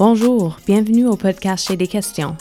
[0.00, 2.34] Bonjour, bienvenue au podcast Chez des questions.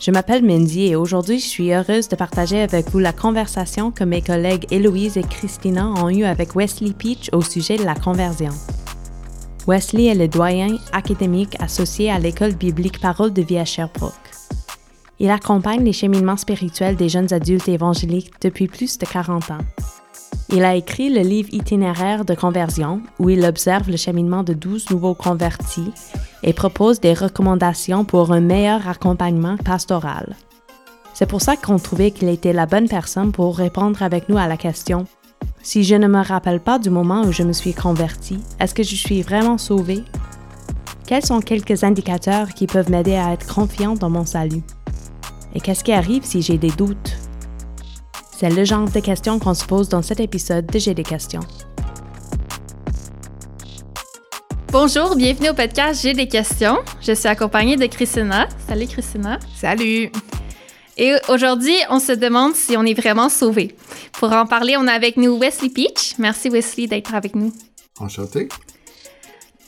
[0.00, 4.04] Je m'appelle Mindy et aujourd'hui je suis heureuse de partager avec vous la conversation que
[4.04, 8.52] mes collègues Héloïse et Christina ont eue avec Wesley Peach au sujet de la conversion.
[9.66, 14.14] Wesley est le doyen académique associé à l'école biblique Parole de vie à Sherbrooke.
[15.18, 19.58] Il accompagne les cheminements spirituels des jeunes adultes évangéliques depuis plus de 40 ans.
[20.54, 24.90] Il a écrit le livre itinéraire de conversion où il observe le cheminement de 12
[24.90, 25.90] nouveaux convertis
[26.42, 30.36] et propose des recommandations pour un meilleur accompagnement pastoral.
[31.14, 34.46] C'est pour ça qu'on trouvait qu'il était la bonne personne pour répondre avec nous à
[34.46, 35.06] la question
[35.62, 38.82] Si je ne me rappelle pas du moment où je me suis converti, est-ce que
[38.82, 40.04] je suis vraiment sauvé
[41.06, 44.62] Quels sont quelques indicateurs qui peuvent m'aider à être confiant dans mon salut?
[45.54, 47.21] Et qu'est-ce qui arrive si j'ai des doutes?
[48.42, 51.42] C'est le genre de questions qu'on se pose dans cet épisode de J'ai des questions.
[54.72, 56.78] Bonjour, bienvenue au podcast J'ai des questions.
[57.00, 58.48] Je suis accompagnée de Christina.
[58.66, 59.38] Salut Christina.
[59.54, 60.10] Salut.
[60.96, 63.76] Et aujourd'hui, on se demande si on est vraiment sauvé.
[64.14, 66.14] Pour en parler, on a avec nous Wesley Peach.
[66.18, 67.52] Merci Wesley d'être avec nous.
[68.00, 68.48] Enchanté.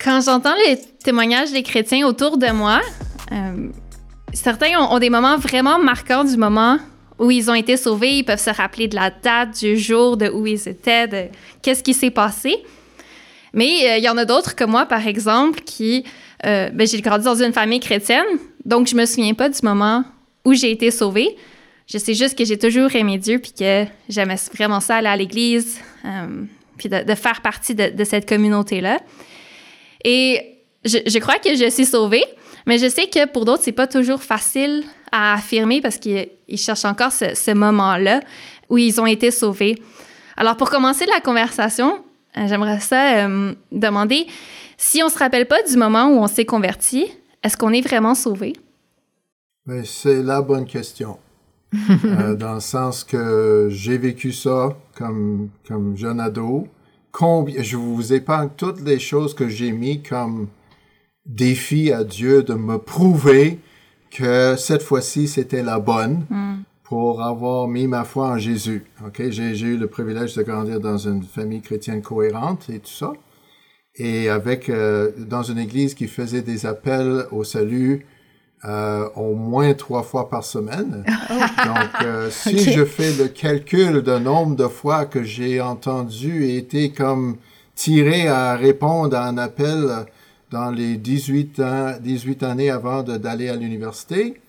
[0.03, 2.81] Quand j'entends les témoignages des chrétiens autour de moi,
[3.31, 3.69] euh,
[4.33, 6.79] certains ont, ont, des moments vraiment marquants du moment
[7.19, 10.29] où ils ont été sauvés, ils peuvent se rappeler de la date, du jour, de
[10.29, 11.25] où ils étaient, de
[11.63, 12.57] qu'est-ce qui s'est passé.
[13.53, 16.05] Mais euh, il y en a d'autres comme moi, par exemple, qui...
[16.45, 18.27] Euh, ben, j'ai grandi dans une famille chrétienne,
[18.65, 20.05] donc je me souviens pas du moment
[20.45, 21.37] où j'ai été sauvée.
[21.87, 25.17] Je sais juste que j'ai toujours aimé Dieu, puis que j'aimais vraiment ça, aller à
[25.17, 26.43] l'église, euh,
[26.77, 29.01] puis de, faire partie de, de cette communauté-là.
[30.05, 32.25] Et je, je, crois que je suis sauvée,
[32.67, 34.85] mais je sais que pour d'autres, c'est pas toujours facile
[35.15, 38.21] à affirmer parce qu'ils cherchent encore ce, ce moment-là
[38.69, 39.81] où ils ont été sauvés.
[40.37, 42.03] Alors, pour commencer la conversation,
[42.37, 44.27] euh, j'aimerais ça euh, demander
[44.77, 47.07] si on se rappelle pas du moment où on s'est converti,
[47.45, 48.55] est-ce qu'on est vraiment sauvé?
[49.85, 51.19] C'est la bonne question.
[52.05, 56.67] euh, dans le sens que j'ai vécu ça comme, comme jeune ado.
[57.13, 60.49] Combien, je vous épargne toutes les choses que j'ai mis comme
[61.25, 63.61] défi à Dieu de me prouver
[64.15, 66.55] que cette fois-ci c'était la bonne mm.
[66.85, 68.85] pour avoir mis ma foi en Jésus.
[69.19, 73.13] J'ai eu le privilège de grandir dans une famille chrétienne cohérente et tout ça,
[73.97, 78.07] et avec euh, dans une église qui faisait des appels au salut
[78.65, 81.05] euh, au moins trois fois par semaine.
[81.29, 82.73] Donc, euh, si okay.
[82.73, 87.37] je fais le calcul du nombre de fois que j'ai entendu et été comme
[87.75, 90.07] tiré à répondre à un appel
[90.55, 94.41] dans les 18, ans, 18 années avant d'aller à l'université,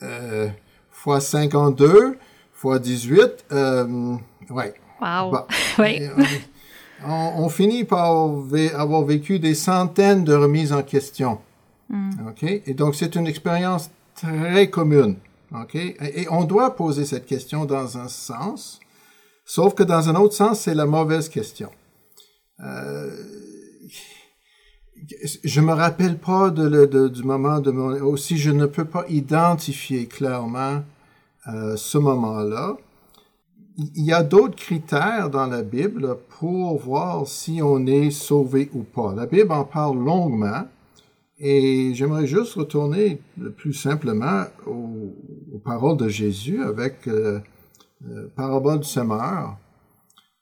[0.00, 0.48] euh,
[0.92, 2.16] fois 52,
[2.52, 4.14] fois 18, euh,
[4.48, 4.74] ouais.
[5.00, 5.30] Wow.
[5.32, 5.48] Bah,
[5.80, 6.02] oui.
[7.04, 8.30] on, on, finit par
[8.76, 11.40] avoir vécu des centaines de remises en question.
[11.88, 12.28] Mm.
[12.28, 12.44] OK?
[12.44, 15.16] Et donc, c'est une expérience très commune.
[15.52, 15.74] OK?
[15.74, 18.78] Et, et on doit poser cette question dans un sens,
[19.44, 21.70] sauf que dans un autre sens, c'est la mauvaise question.
[22.62, 23.10] Euh,
[25.44, 28.00] je me rappelle pas du moment de mon...
[28.02, 30.82] Aussi, je ne peux pas identifier clairement
[31.48, 32.76] euh, ce moment-là.
[33.76, 38.82] Il y a d'autres critères dans la Bible pour voir si on est sauvé ou
[38.82, 39.14] pas.
[39.14, 40.64] La Bible en parle longuement
[41.38, 43.20] et j'aimerais juste retourner
[43.56, 45.14] plus simplement aux,
[45.64, 47.38] paroles de Jésus avec euh,
[48.08, 49.56] euh, parabole du semeur.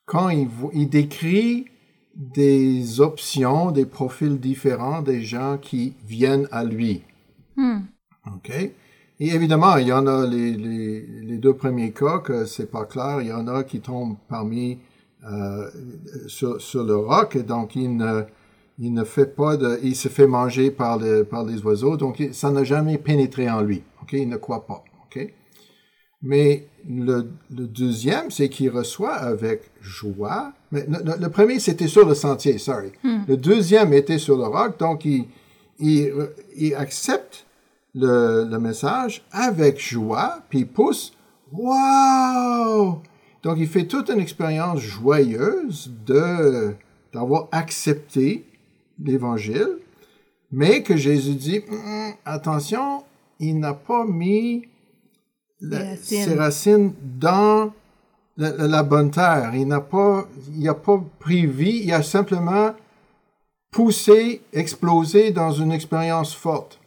[0.05, 1.67] Quand il décrit
[2.19, 7.03] des options, des profils différents des gens qui viennent à lui.
[7.57, 7.79] Hmm.
[8.27, 8.51] OK?
[9.21, 12.85] Et évidemment, il y en a les, les, les deux premiers cas que c'est pas
[12.85, 13.21] clair.
[13.21, 14.79] Il y en a qui tombent parmi
[15.25, 15.69] euh,
[16.27, 18.23] sur, sur, le roc et donc il ne,
[18.79, 21.97] il ne fait pas de, il se fait manger par, le, par les oiseaux.
[21.97, 23.83] Donc ça n'a jamais pénétré en lui.
[24.03, 24.13] OK?
[24.13, 24.85] Il ne croit pas.
[25.07, 25.33] OK?
[26.23, 30.53] Mais le, le deuxième, c'est qu'il reçoit avec joie.
[30.73, 32.93] Mais le, le premier, c'était sur le sentier, sorry.
[33.05, 33.21] Hmm.
[33.29, 35.27] Le deuxième était sur le roc, donc il,
[35.79, 36.13] il,
[36.57, 37.47] il accepte
[37.95, 41.13] le, le, message avec joie, puis il pousse
[41.53, 43.01] «Wow!»
[43.43, 46.75] Donc, il fait toute une expérience joyeuse de
[47.13, 48.45] d'avoir accepté
[49.03, 49.79] l'Évangile,
[50.53, 53.05] mais que Jésus dit mm, «Attention,
[53.41, 54.67] il n'a pas mis
[55.61, 57.73] la, ses racines dans
[58.37, 59.53] la, la, bonne terre.
[59.55, 62.73] Il n'a pas, il a pas pris vie, il a simplement
[63.71, 66.79] poussé, explosé dans une expérience forte.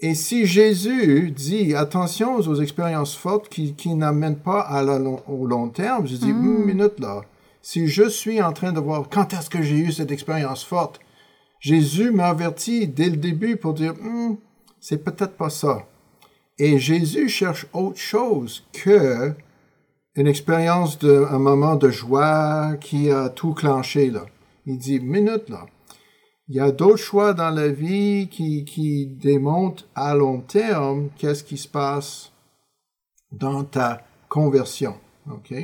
[0.00, 5.22] Et si Jésus dit attention aux expériences fortes qui, qui n'amènent pas à la long,
[5.26, 6.44] au long terme, je dis, Hmm.
[6.44, 7.22] une minute là,
[7.62, 11.00] si je suis en train de voir quand est-ce que j'ai eu cette expérience forte,
[11.60, 14.36] Jésus m'a averti dès le début pour dire, Hum,
[14.80, 15.84] c'est peut-être pas ça.
[16.58, 19.32] Et Jésus cherche autre chose que
[20.14, 24.26] une expérience d'un moment de joie qui a tout clenché là.
[24.66, 25.66] Il dit, minute là,
[26.48, 31.44] il y a d'autres choix dans la vie qui, qui démontrent à long terme qu'est-ce
[31.44, 32.32] qui se passe
[33.30, 34.94] dans ta conversion.
[35.30, 35.54] OK?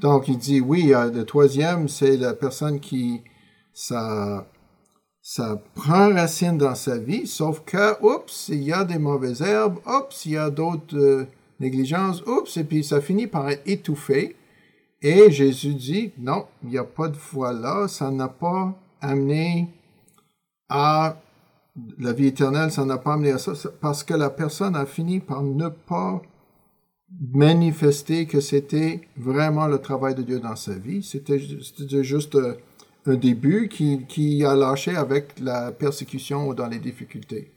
[0.00, 3.22] Donc, il dit, oui, euh, le troisième, c'est la personne qui,
[3.72, 4.46] ça,
[5.22, 9.78] ça prend racine dans sa vie, sauf que, oups, il y a des mauvaises herbes,
[9.86, 11.26] oups, il y a d'autres euh,
[11.60, 14.34] négligences, oups, et puis ça finit par être étouffé.
[15.00, 19.68] Et Jésus dit, non, il n'y a pas de foi là, ça n'a pas amené
[20.68, 21.16] à
[21.98, 25.20] la vie éternelle, ça n'a pas amené à ça, parce que la personne a fini
[25.20, 26.20] par ne pas
[27.32, 31.02] manifester que c'était vraiment le travail de Dieu dans sa vie.
[31.02, 31.38] C'était
[32.02, 32.54] juste euh,
[33.06, 37.52] un début qui, qui, a lâché avec la persécution ou dans les difficultés.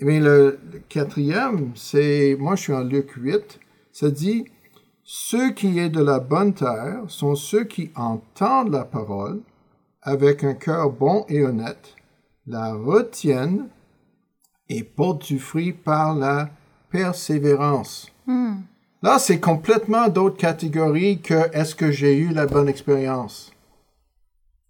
[0.00, 3.58] Mais le, le quatrième, c'est, moi je suis en Luc 8,
[3.92, 4.44] ça dit,
[5.02, 9.40] ceux qui est de la bonne terre sont ceux qui entendent la parole
[10.02, 11.94] avec un cœur bon et honnête,
[12.46, 13.68] la retiennent
[14.68, 16.50] et portent du fruit par la
[16.90, 18.12] persévérance.
[19.02, 23.52] Là, c'est complètement d'autres catégories que est-ce que j'ai eu la bonne expérience.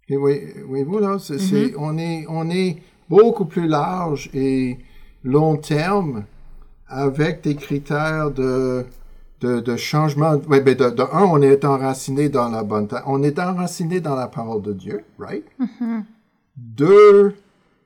[0.09, 2.77] Et oui, voyez-vous, là, c'est, c'est- on, est, on est
[3.09, 4.79] beaucoup plus large et
[5.25, 6.25] long terme
[6.89, 8.85] avec des critères de,
[9.41, 10.37] de, de changement.
[10.49, 12.87] Ouais, ben de, de un, on est enraciné dans la bonne.
[13.07, 15.45] On est enraciné dans la parole de Dieu, right?
[16.57, 17.35] Deux,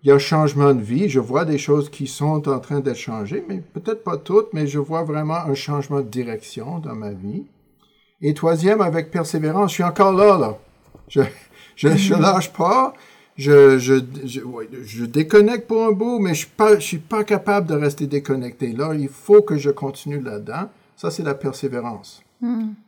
[0.02, 1.08] il y a changement de vie.
[1.08, 4.66] Je vois des choses qui sont en train d'être changées, mais peut-être pas toutes, mais
[4.66, 7.46] je vois vraiment un changement de direction dans ma vie.
[8.20, 10.58] Et troisième, avec persévérance, je suis encore là, là.
[11.08, 11.22] Je,
[11.76, 12.94] je, je lâche pas.
[13.36, 13.94] Je, je,
[14.24, 17.66] je, ouais, je déconnecte pour un bout, mais je suis pas, je suis pas capable
[17.68, 18.72] de rester déconnecté.
[18.72, 20.68] Là, il faut que je continue là-dedans.
[20.96, 22.22] Ça, c'est la persévérance.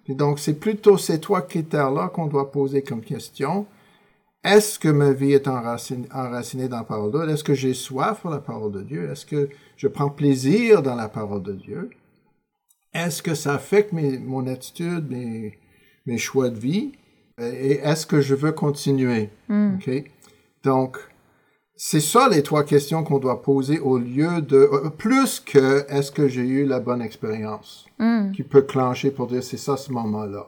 [0.09, 3.67] Et donc, c'est plutôt ces trois critères-là qu'on doit poser comme question.
[4.45, 7.31] Est-ce que ma vie est enracinée, enracinée dans la parole de Dieu?
[7.31, 9.11] Est-ce que j'ai soif pour la parole de Dieu?
[9.11, 11.91] Est-ce que je prends plaisir dans la parole de Dieu?
[12.93, 15.59] Est-ce que ça affecte mes, mon attitude, mes,
[16.07, 16.93] mes choix de vie?
[17.43, 19.31] Et est-ce que je veux continuer?
[19.51, 19.91] OK?
[20.65, 20.99] Donc,
[21.77, 24.57] c'est ça les trois questions qu'on doit poser au lieu de...
[24.57, 27.87] euh, plus que est-ce que j'ai eu la bonne expérience?
[28.35, 30.47] Qui peut clencher pour dire c'est ça ce moment-là.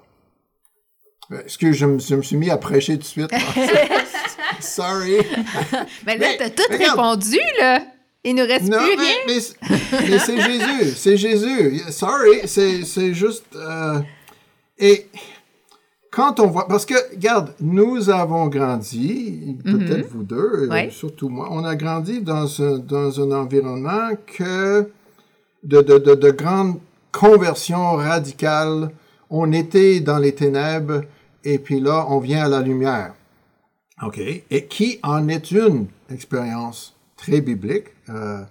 [1.33, 3.31] Euh, Excuse, je me, je me suis mis à prêcher tout de suite.
[4.61, 5.19] Sorry.
[6.07, 6.91] Mais là, t'as tout regarde.
[6.99, 7.83] répondu, là.
[8.27, 9.15] Il nous reste Non, plus rien.
[9.27, 9.57] mais, c'est-
[10.09, 10.91] mais c'est Jésus.
[10.97, 11.81] C'est Jésus.
[11.91, 13.45] Sorry, c'est c'est juste.
[13.55, 14.01] euh,
[14.79, 15.09] et
[16.15, 16.67] quand on voit.
[16.69, 20.71] Parce que, regarde, nous avons grandi, peut-être vous deux, euh, Mhm.
[20.73, 20.91] Ouais.
[20.91, 24.91] surtout moi, on a grandi dans un, dans un environnement que
[25.63, 26.79] de, de, de, de grandes
[27.13, 28.91] conversions radicales.
[29.31, 31.03] On était dans les ténèbres
[31.43, 33.15] et puis là, on vient à la lumière.
[34.03, 34.19] OK?
[34.51, 37.87] Et qui en est une expérience très biblique.
[38.11, 38.43] Euh,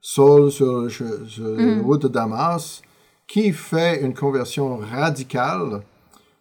[0.00, 2.82] Saul sur, sur- sur la route de Damas,
[3.26, 5.80] qui fait une conversion radicale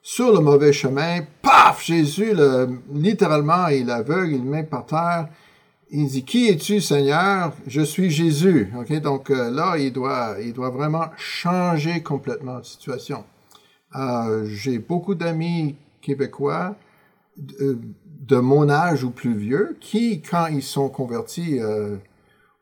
[0.04, 1.22] sur le mauvais chemin.
[1.42, 1.84] Paf!
[1.84, 5.30] Jésus, le- littéralement, il aveugle, il met par terre.
[5.90, 7.54] Il dit, qui es-tu, Seigneur?
[7.68, 8.72] Je suis Jésus.
[8.80, 8.92] OK?
[9.00, 13.24] Donc euh, là, il doit, il doit vraiment changer complètement de situation.
[13.96, 16.76] Euh, J'ai beaucoup d'amis québécois
[17.38, 17.78] de,
[18.28, 21.96] de mon âge ou plus vieux qui, quand ils sont convertis euh,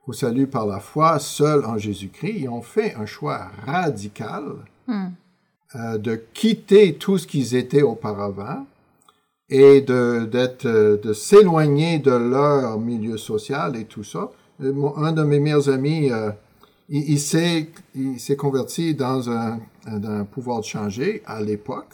[0.07, 4.43] au salut par la foi, seuls en Jésus-Christ, ils ont fait un choix radical
[5.75, 8.65] euh, de quitter tout ce qu'ils étaient auparavant
[9.49, 14.31] et de, d'être, euh, de s'éloigner de leur milieu social et tout ça.
[14.61, 16.31] Euh, mon- un de mes meilleurs amis, euh,
[16.89, 21.89] il, il s'est, il s'est converti dans un, un pouvoir de changer à l'époque.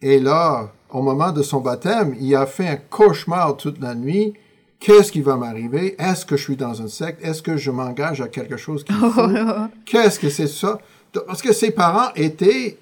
[0.00, 4.34] Et là, au moment de son baptême, il a fait un cauchemar toute la nuit.
[4.80, 5.96] Qu'est-ce qui va m'arriver?
[5.98, 7.24] Est-ce que je suis dans un secte?
[7.24, 8.92] Est-ce que je m'engage à quelque chose qui?
[9.84, 10.78] Qu'est-ce que c'est ça?
[11.26, 12.78] Parce que ses parents étaient,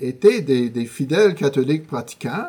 [0.00, 2.48] étaient des, des fidèles catholiques pratiquants.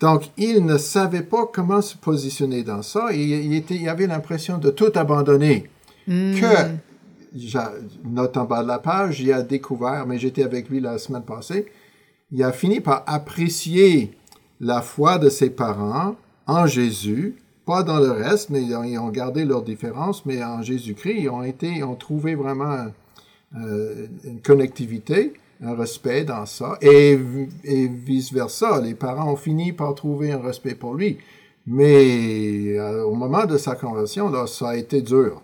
[0.00, 3.08] Donc, il ne savait pas comment se positionner dans ça.
[3.12, 5.68] Et il, il avait l'impression de tout abandonner.
[6.06, 6.46] Que,
[7.36, 7.72] j'a-
[8.04, 11.22] note en bas de la page, il a découvert, mais j'étais avec lui la semaine
[11.22, 11.66] passée,
[12.32, 14.16] il a fini par apprécier
[14.60, 16.16] la foi de ses parents
[16.46, 20.42] en Jésus, pas dans le reste, mais ils ont, ils ont gardé leurs différences, mais
[20.42, 22.86] en Jésus-Christ, ils ont été, ils ont trouvé vraiment
[23.56, 27.18] euh, une connectivité, un respect dans ça, et,
[27.64, 28.80] et vice-versa.
[28.80, 31.18] Les parents ont fini par trouver un respect pour lui.
[31.66, 35.42] Mais euh, au moment de sa conversion, là, ça a été dur.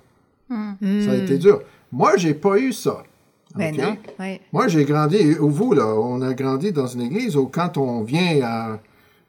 [0.49, 1.63] Ça a été dur.
[1.93, 3.03] Moi, j'ai pas eu ça.
[3.57, 4.41] Ben non, ouais.
[4.53, 8.03] Moi, j'ai grandi, ou vous, là, on a grandi dans une église où quand on
[8.03, 8.81] vient à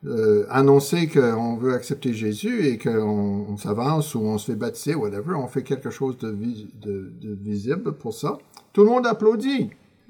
[0.06, 4.96] euh, annoncer qu'on veut accepter Jésus et qu'on on s'avance ou on se fait baptiser,
[4.96, 8.38] whatever, on fait quelque chose de, vis- de- de visible pour ça,
[8.74, 9.70] tout le monde applaudit.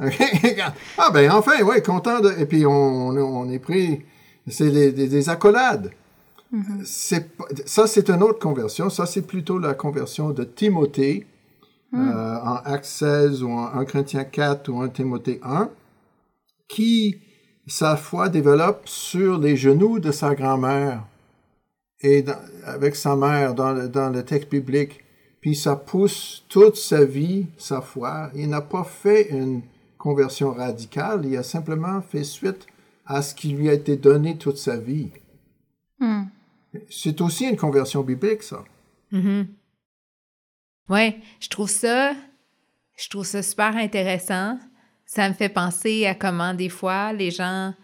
[0.98, 2.30] ah ben enfin, ouais, content de...
[2.38, 2.70] Et puis on,
[3.08, 4.02] on est pris...
[4.46, 5.90] C'est des, des- des accolades.
[7.36, 8.88] Pas- Ça, c'est une autre conversion.
[8.88, 11.26] Ça, c'est plutôt la conversion de Timothée
[11.94, 15.68] euh, en Actes 16 ou en 1 Corinthiens 4 ou 1 Timothée 1,
[16.68, 17.16] qui,
[17.66, 21.02] sa foi, développe sur les genoux de sa grand-mère
[22.00, 25.00] et dans- avec sa mère dans le, dans le texte biblique.
[25.42, 28.30] Puis ça pousse toute sa vie, sa foi.
[28.34, 29.60] Il n'a pas fait une
[29.98, 32.66] conversion radicale, il a simplement fait suite
[33.06, 35.10] à ce qui lui a été donné toute sa vie.
[36.90, 38.64] C'est aussi une conversion biblique, ça.
[40.88, 42.12] Ouais, je trouve ça,
[42.96, 44.58] je trouve ça super intéressant.
[45.06, 47.74] Ça me fait penser à comment des fois les gens,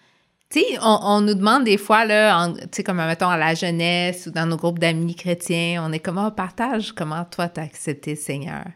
[0.50, 3.54] tu sais, on, on nous demande des fois là, tu sais comme mettons à la
[3.54, 7.62] jeunesse ou dans nos groupes d'amis chrétiens, on est comme oh, partage comment toi t'as
[7.62, 8.66] accepté le Seigneur.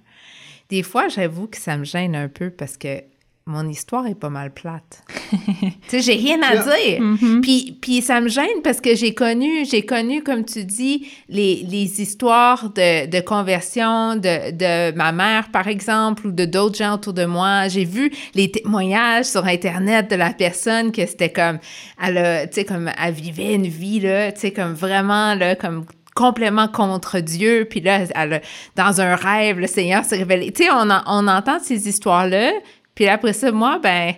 [0.71, 3.03] Des fois, j'avoue que ça me gêne un peu parce que
[3.49, 5.03] mon histoire est pas mal plate.
[5.31, 7.01] tu sais, j'ai rien à dire.
[7.41, 11.65] Puis, puis ça me gêne parce que j'ai connu, j'ai connu, comme tu dis, les,
[11.69, 16.95] les histoires de, de conversion de, de ma mère, par exemple, ou de d'autres gens
[16.95, 17.69] autour de moi.
[17.69, 21.59] J'ai vu les témoignages sur Internet de la personne que c'était comme,
[22.05, 25.57] elle a, tu sais, comme, elle vivait une vie, là, tu sais, comme vraiment, là,
[25.57, 28.41] comme complètement contre Dieu, puis là, elle a-
[28.75, 30.51] dans un rêve, le Seigneur s'est révélé.
[30.53, 32.51] Tu sais, on, en- on entend ces histoires-là,
[32.99, 34.13] puis là, après ça, moi, ben,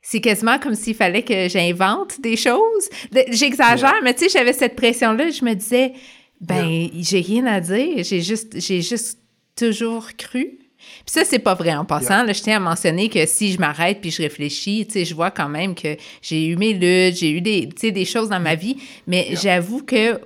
[0.00, 2.88] c'est quasiment comme s'il fallait que j'invente des choses.
[3.28, 5.92] J'exagère, mais tu sais, j'avais cette pression-là, je me disais,
[6.40, 9.18] ben, j'ai rien à dire, j'ai juste, j'ai juste
[9.54, 10.58] toujours cru.
[10.58, 12.22] Puis ça, c'est pas vrai en passant.
[12.22, 15.14] Là, je tiens à mentionner que si je m'arrête puis je réfléchis, tu sais, je
[15.14, 18.54] vois quand même que j'ai eu mes luttes, j'ai eu des, des choses dans ma
[18.54, 20.18] vie, mais j'avoue que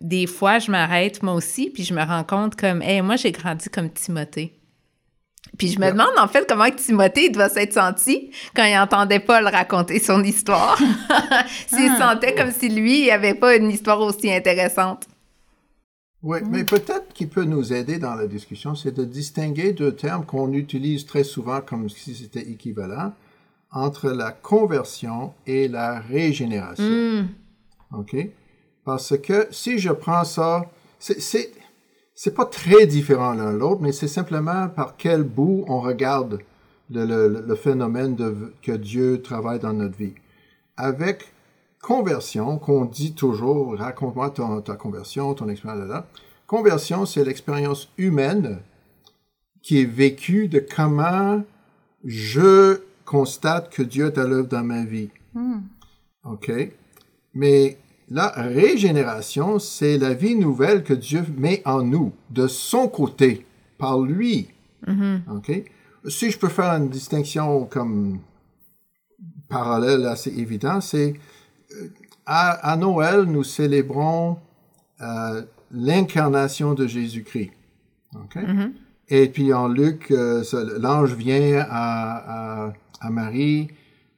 [0.00, 3.32] des fois, je m'arrête moi aussi, puis je me rends compte comme, hey, moi, j'ai
[3.32, 4.52] grandi comme Timothée.
[5.58, 9.46] Puis je me demande en fait comment Timothée doit s'être senti quand il entendait Paul
[9.48, 10.76] raconter son histoire.
[11.66, 12.12] S'il Ah.
[12.12, 15.06] sentait comme si lui, il avait pas une histoire aussi intéressante.
[16.22, 20.24] Oui, mais peut-être qui peut nous aider dans la discussion, c'est de distinguer deux termes
[20.26, 23.12] qu'on utilise très souvent comme si c'était équivalent
[23.70, 27.28] entre la conversion et la régénération.
[27.96, 28.16] OK?
[28.84, 30.66] Parce que si je prends ça,
[30.98, 31.52] c'est-
[32.16, 36.40] c'est pas très différent l'un de l'autre, mais c'est simplement par quel bout on regarde
[36.90, 40.14] le, le- le phénomène de, que Dieu travaille dans notre vie.
[40.76, 41.32] Avec
[41.82, 44.30] conversion, qu'on dit toujours, raconte-moi
[44.64, 46.06] ta conversion, ton expérience là.
[46.46, 48.58] Conversion, c'est l'expérience humaine
[49.62, 51.42] qui est vécue de comment
[52.04, 55.10] je constate que Dieu est à l'œuvre dans ma vie.
[56.24, 56.50] OK?
[57.34, 57.78] Mais
[58.08, 63.46] la régénération, c'est la vie nouvelle que Dieu met en nous, de son côté,
[63.78, 64.48] par lui.
[65.32, 65.64] OK?
[66.08, 68.20] Si je peux faire une distinction comme
[69.48, 71.14] parallèle assez évident, c'est
[71.72, 71.88] euh,
[72.24, 74.38] à, à Noël, nous célébrons
[75.00, 77.50] euh, l'incarnation de Jésus-Christ.
[78.14, 78.38] OK?
[79.08, 80.42] Et puis en Luc, euh,
[80.78, 83.68] l'ange vient à, à, à Marie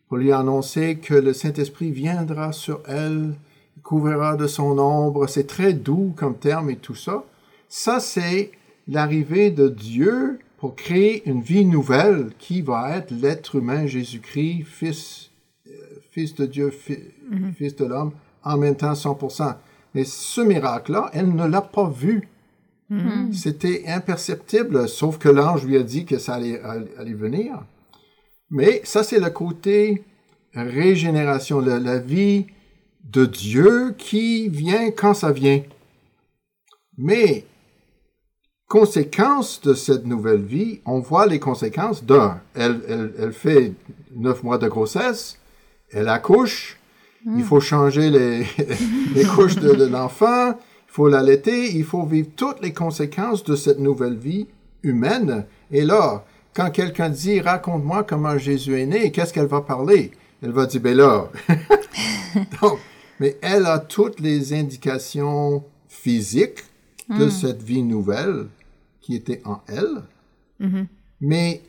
[0.09, 3.35] pour lui annoncer que le Saint-Esprit viendra sur elle,
[3.83, 5.27] couvrira de son ombre.
[5.29, 7.25] C'est très doux comme terme et tout ça.
[7.69, 8.51] Ça, c'est
[8.87, 15.31] l'arrivée de Dieu pour créer une vie nouvelle qui va être l'être humain Jésus-Christ, fils,
[15.69, 15.71] euh,
[16.11, 16.99] fils de Dieu, fi-
[17.57, 19.55] fils de l'homme, en même temps 100%.
[19.95, 22.29] Mais ce miracle-là, elle ne l'a pas vu.
[23.33, 26.59] C'était imperceptible, sauf que l'ange lui a dit que ça allait,
[26.99, 27.63] allait venir.
[28.51, 30.03] Mais ça, c'est le côté
[30.55, 32.47] régénération, la, la vie
[33.09, 35.63] de Dieu qui vient quand ça vient.
[36.97, 37.45] Mais,
[38.69, 42.41] conséquence de cette nouvelle vie, on voit les conséquences d'un.
[42.55, 43.73] Elle, fait
[44.15, 45.39] neuf mois de grossesse,
[45.91, 46.79] elle accouche,
[47.37, 48.45] il faut changer les,
[49.35, 54.17] couches de, l'enfant, il faut l'allaiter, il faut vivre toutes les conséquences de cette nouvelle
[54.17, 54.47] vie
[54.83, 55.47] humaine.
[55.71, 56.25] Et là,
[56.55, 60.11] quand quelqu'un dit raconte-moi comment Jésus est né, qu'est-ce qu'elle va parler
[60.43, 61.29] Elle va dire ben là.
[63.21, 66.65] mais elle a toutes les indications physiques
[67.09, 68.49] de cette vie nouvelle
[69.01, 70.03] qui était en elle.
[71.21, 71.63] Mais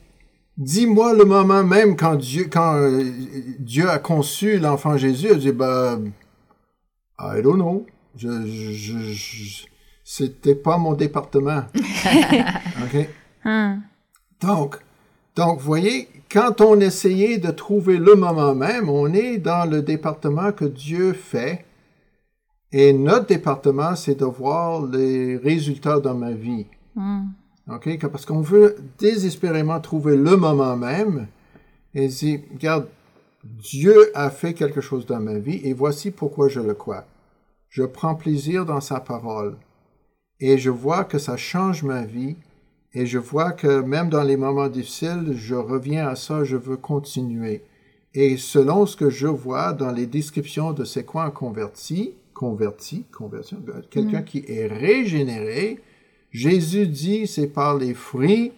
[0.58, 3.03] dis-moi le moment même quand Dieu, quand euh,
[3.60, 6.12] Dieu a conçu l'enfant Jésus, elle dit ben
[7.20, 7.86] I don't know.
[8.15, 9.63] Je, je,
[10.03, 11.63] c'était pas mon département.
[11.75, 13.08] OK?
[13.46, 13.82] Hum.
[14.41, 14.79] Donc,
[15.36, 19.81] donc, vous voyez, quand on essayait de trouver le moment même, on est dans le
[19.81, 21.65] département que Dieu fait.
[22.71, 26.65] Et notre département, c'est de voir les résultats dans ma vie.
[27.71, 27.98] OK?
[27.98, 31.27] Que- Parce qu'on veut désespérément trouver le moment même
[31.93, 32.88] et dire, regarde,
[33.43, 37.05] Dieu a fait quelque chose dans ma vie et voici pourquoi je le crois.
[37.69, 39.55] Je prends plaisir dans sa parole
[40.39, 42.36] et je vois que ça change ma vie
[42.93, 46.77] et je vois que même dans les moments difficiles, je reviens à ça, je veux
[46.77, 47.63] continuer.
[48.15, 53.05] Et selon ce que je vois dans les descriptions de c'est quoi un converti, converti,
[53.12, 53.58] conversion,
[53.91, 55.79] quelqu'un qui est régénéré,
[56.31, 58.51] Jésus dit c'est par les fruits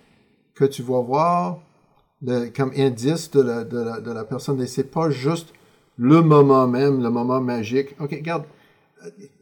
[0.55, 1.59] que tu vas voir
[2.21, 4.61] le- comme indice de la, de la, de la personne.
[4.61, 5.53] Et c'est pas juste
[5.97, 7.95] le moment même, le moment magique.
[7.99, 8.43] OK, regarde,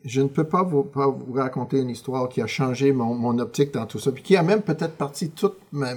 [0.05, 3.37] je ne peux pas vous, pas vous raconter une histoire qui a changé mon, mon
[3.39, 5.95] optique dans tout ça, puis qui a même peut-être parti toutes ma-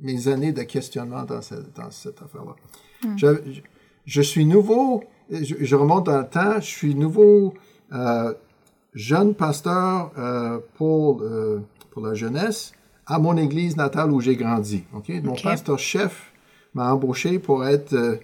[0.00, 2.54] mes années de questionnement dans cette, dans cette affaire-là.
[3.16, 3.60] Je, je-
[4.06, 7.52] je suis nouveau, je, je remonte dans le temps, je suis nouveau
[7.92, 8.32] euh,
[8.94, 12.72] jeune pasteur euh, pour, euh, pour la jeunesse
[13.06, 14.84] à mon église natale où j'ai grandi.
[14.92, 15.42] Mon Ok.
[15.42, 16.32] pasteur-chef
[16.74, 18.18] m'a embauché pour être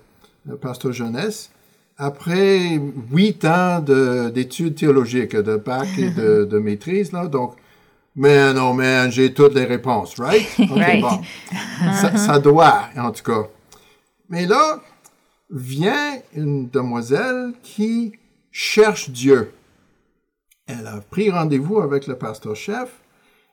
[0.61, 1.51] pasteur jeunesse.
[1.97, 2.81] Après
[3.13, 7.55] huit ans de- d'études théologiques, de bac et de, de maîtrise, là, donc,
[8.17, 10.47] mais non, man, j'ai toutes les réponses, right?
[10.59, 11.01] Ok, Right.
[11.01, 11.21] bon.
[11.95, 13.49] ça, ça doit, en tout cas.
[14.29, 14.81] Mais là,
[15.51, 18.13] vient une demoiselle qui
[18.51, 19.53] cherche Dieu.
[20.67, 22.89] Elle a pris rendez-vous avec le pasteur-chef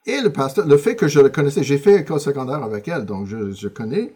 [0.08, 3.06] et le pasteur, le fait que je le connaissais, j'ai fait école secondaire avec elle,
[3.06, 4.14] donc je, je connais.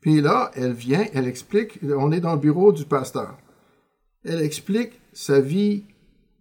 [0.00, 3.36] Puis là, elle vient, elle explique, on est dans le bureau du pasteur.
[4.28, 5.84] Elle explique sa vie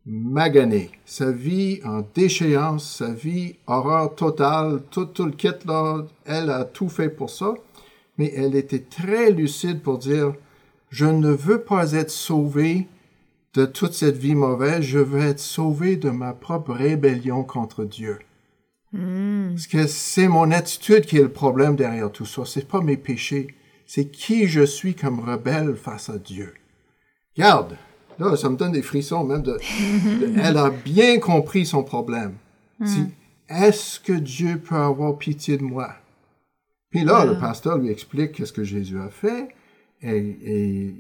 [0.06, 6.50] maganée, sa vie en déchéance, sa vie horreur totale, tout, tout le kit là, elle
[6.50, 7.54] a tout fait pour ça,
[8.18, 10.34] mais elle était très lucide pour dire,
[10.90, 12.88] je ne veux pas être sauvé
[13.54, 18.20] de toute cette vie mauvaise, je veux être sauvé de ma propre rébellion contre Dieu.
[18.92, 22.44] Parce que c'est mon attitude qui est le problème derrière tout ça.
[22.46, 23.48] C'est pas mes péchés.
[23.86, 26.54] C'est qui je suis comme rebelle face à Dieu.
[27.38, 27.78] Regarde,
[28.20, 29.54] là, ça me donne des frissons même de.
[29.54, 32.34] de- elle a bien compris son problème.
[32.84, 33.06] Si,
[33.50, 35.90] Est-ce que Dieu peut avoir pitié de moi?
[36.90, 39.50] Puis là, le pasteur lui explique qu'est-ce que Jésus a fait
[40.02, 40.96] et, et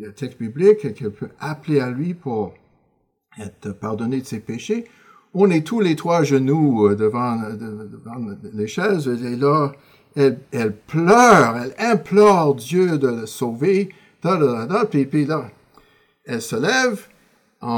[0.00, 2.52] le texte biblique qu'elle peut appeler à lui pour
[3.40, 4.84] être pardonné de ses péchés.
[5.34, 9.72] On est tous les trois à genoux euh, devant, de- devant les chaises et là,
[10.16, 13.88] elle, elle pleure, elle implore Dieu de le sauver.
[14.22, 15.50] Da, da, da, da, puis, puis là,
[16.24, 17.06] elle se lève,
[17.60, 17.68] on,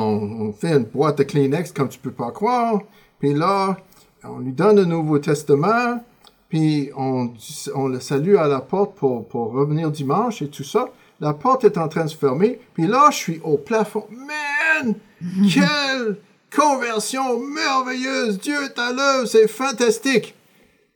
[0.48, 2.80] on fait une boîte de Kleenex comme tu peux pas croire,
[3.18, 3.76] puis là,
[4.24, 6.02] on lui donne le Nouveau Testament,
[6.48, 7.32] puis on,
[7.74, 10.88] on le salue à la porte pour, pour revenir dimanche et tout ça.
[11.20, 14.06] La porte est en train de se fermer, puis là, je suis au plafond.
[14.10, 14.94] Man!
[15.52, 16.18] Quelle
[16.54, 18.38] conversion merveilleuse!
[18.38, 20.34] Dieu est à l'œuvre, c'est fantastique!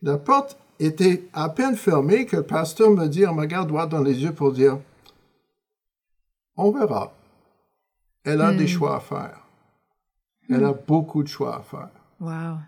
[0.03, 3.87] La porte était à peine fermée que le pasteur me dit, en me regarde droit
[3.87, 4.79] dans les yeux pour dire,
[6.57, 7.13] on verra.
[8.25, 9.47] Elle a des choix à faire.
[10.49, 11.89] Elle a beaucoup de choix à faire.
[12.19, 12.59] Wow.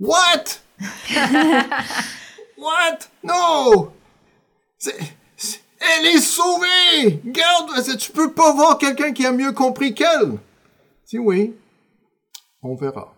[0.00, 0.60] What?
[2.58, 2.98] What?
[3.22, 3.92] No!
[4.78, 4.98] C'est-
[5.36, 7.20] c'est- elle est sauvée!
[7.24, 10.38] Garde, tu peux pas voir quelqu'un qui a mieux compris qu'elle?
[11.04, 11.54] Si oui,
[12.62, 13.14] on verra.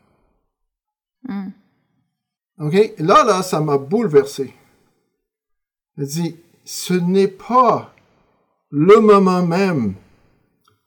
[2.58, 2.94] OK?
[2.98, 4.54] Là, là, ça m'a bouleversé.
[5.98, 7.94] Elle dit, ce n'est pas
[8.70, 9.94] le moment même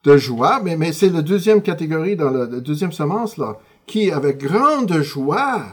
[0.03, 4.11] de joie, mais, mais c'est la deuxième catégorie dans la, la deuxième semence, là, qui,
[4.11, 5.63] avec grande joie,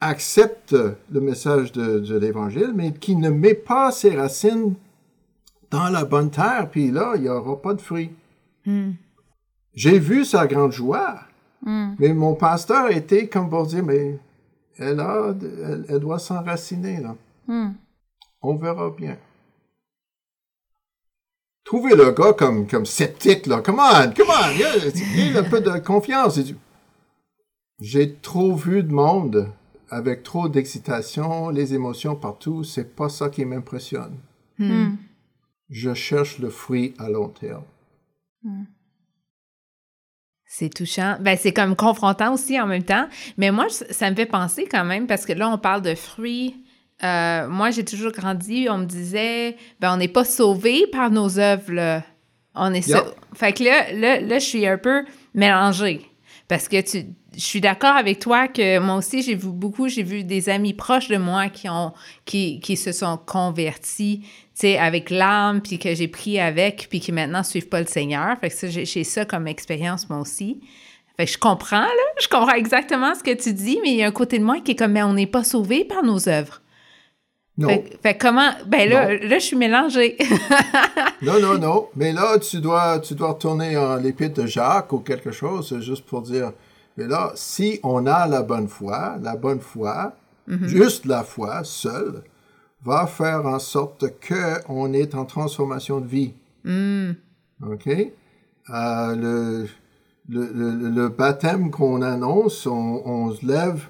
[0.00, 0.74] accepte
[1.10, 4.74] le message de, de l'Évangile, mais qui ne met pas ses racines
[5.70, 8.10] dans la bonne terre, puis là, il n'y aura pas de fruits.
[9.74, 11.20] J'ai vu sa grande joie,
[11.98, 14.18] mais mon pasteur était comme pour dire, mais
[14.78, 17.14] elle, a, elle, elle doit s'enraciner, là.
[18.42, 19.16] On verra bien.
[21.64, 23.62] Trouvez le gars comme, comme sceptique, là.
[23.62, 26.38] Come on, come on, il a, un peu de confiance.
[27.80, 29.50] J'ai trop vu de monde
[29.90, 32.64] avec trop d'excitation, les émotions partout.
[32.64, 34.18] C'est pas ça qui m'impressionne.
[35.70, 37.64] Je cherche le fruit à long terme.
[40.46, 41.16] C'est touchant.
[41.20, 43.08] Ben, c'est comme confrontant aussi en même temps.
[43.38, 46.63] Mais moi, ça me fait penser quand même, parce que là, on parle de fruits.
[47.04, 51.38] Euh, moi, j'ai toujours grandi, on me disait, ben, on n'est pas sauvé par nos
[51.38, 51.72] œuvres.
[51.72, 52.02] là.
[52.54, 53.04] On est Yep.
[53.34, 56.02] fait que là, là, là, je suis un peu mélangée.
[56.48, 60.02] Parce que tu, je suis d'accord avec toi que moi aussi, j'ai vu beaucoup, j'ai
[60.02, 61.92] vu des amis proches de moi qui ont,
[62.24, 67.00] qui, qui se sont convertis, tu sais, avec l'âme, puis que j'ai pris avec, puis
[67.00, 68.36] qui maintenant suivent pas le Seigneur.
[68.40, 70.60] Fait que ça, j'ai ça comme expérience, moi aussi.
[71.16, 74.02] Fait que je comprends, là, je comprends exactement ce que tu dis, mais il y
[74.02, 76.28] a un côté de moi qui est comme, mais on n'est pas sauvé par nos
[76.28, 76.60] œuvres.
[77.56, 77.68] Non.
[77.68, 80.18] Fait, fait comment, ben là, là, je suis mélangée.
[81.22, 81.88] non, non, non.
[81.94, 86.04] Mais là, tu dois, tu dois retourner en l'épître de Jacques ou quelque chose, juste
[86.04, 86.52] pour dire,
[86.96, 90.14] mais là, si on a la bonne foi, la bonne foi,
[90.62, 92.22] juste la foi seule,
[92.84, 96.34] va faire en sorte qu'on est en transformation de vie.
[97.64, 97.88] OK?
[98.70, 99.68] Euh, le,
[100.28, 103.88] le, le, le baptême qu'on annonce, on, on se lève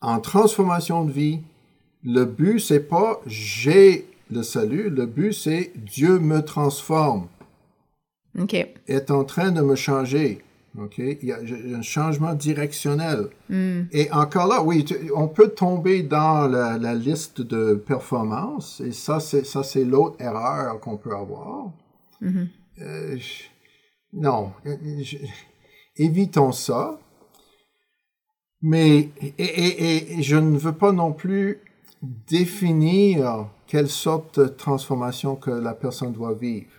[0.00, 1.40] en transformation de vie.
[2.04, 7.28] Le but, c'est pas j'ai le salut, le but, c'est Dieu me transforme,
[8.38, 8.54] OK.
[8.88, 10.42] est en train de me changer.
[10.78, 10.96] OK?
[10.98, 11.38] Il y a
[11.76, 13.28] un changement directionnel.
[13.92, 18.92] Et encore là, oui, tu- on peut tomber dans la, la liste de performance, et
[18.92, 21.70] ça, c'est, ça, c'est l'autre erreur qu'on peut avoir.
[22.80, 23.42] Euh, je-
[24.14, 25.18] non, euh, je-
[25.96, 26.98] évitons ça.
[28.62, 31.58] Mais, et, et- et je ne veux pas non plus
[32.02, 36.70] définir quelle sorte de transformation que la personne doit vivre.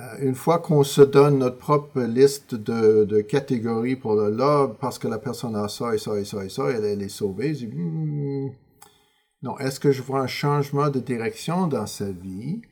[0.00, 4.66] Euh, une fois qu'on se donne notre propre liste de, de catégories pour le là,
[4.80, 7.08] parce que la personne a ça et ça et ça et ça, elle, elle est
[7.08, 8.50] sauvée, je dis, Hmm,
[9.42, 12.62] non, est-ce que je vois un changement de direction dans sa vie?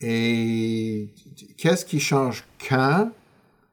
[0.00, 1.14] Et
[1.56, 3.10] qu'est-ce qui change quand?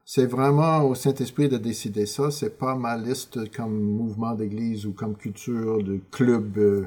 [0.05, 2.29] C'est vraiment au Saint-Esprit de décider ça.
[2.29, 6.85] C'est pas ma liste comme mouvement d'église ou comme culture de club, euh,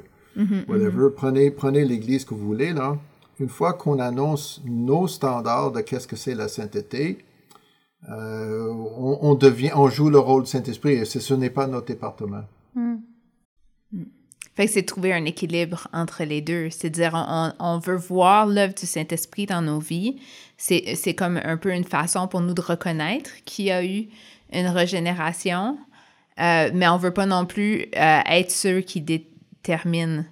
[0.69, 1.09] whatever.
[1.15, 2.99] Prenez, prenez l'église que vous voulez, là.
[3.39, 7.19] Une fois qu'on annonce nos standards de qu'est-ce que c'est la sainteté,
[8.11, 11.67] euh, on, on devient, on joue le rôle du Saint-Esprit et ce, ce n'est pas
[11.67, 12.45] notre département.
[14.57, 16.71] Fait que c'est trouver un équilibre entre les deux.
[16.71, 20.17] C'est-à-dire, on, on veut voir l'œuvre du Saint-Esprit dans nos vies.
[20.57, 24.09] C'est, c'est comme un peu une façon pour nous de reconnaître qu'il y a eu
[24.53, 25.77] une régénération,
[26.41, 30.25] euh, mais on veut pas non plus euh, être ceux qui déterminent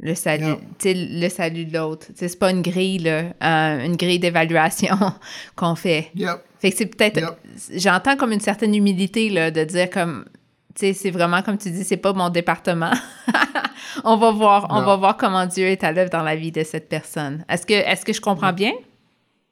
[0.00, 2.06] le salut, le salut de l'autre.
[2.14, 4.96] C'est pas une grille, là, euh, une grille d'évaluation
[5.56, 6.10] qu'on fait.
[6.14, 6.44] Yep.
[6.60, 7.18] Fait que c'est peut-être.
[7.18, 7.38] Yep.
[7.74, 10.24] J'entends comme une certaine humilité, là, de dire comme.
[10.78, 12.92] C'est vraiment comme tu dis, c'est pas mon département.
[14.04, 16.62] on va voir, on va voir comment Dieu est à l'œuvre dans la vie de
[16.62, 17.44] cette personne.
[17.48, 18.72] Est-ce que, est-ce que je comprends bien?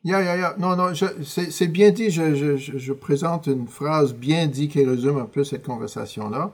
[0.05, 0.55] Yeah, yeah, yeah.
[0.57, 2.11] Non, non, c'est bien dit.
[2.11, 6.53] Je, je, je, je présente une phrase bien dit qui résume un peu cette conversation-là,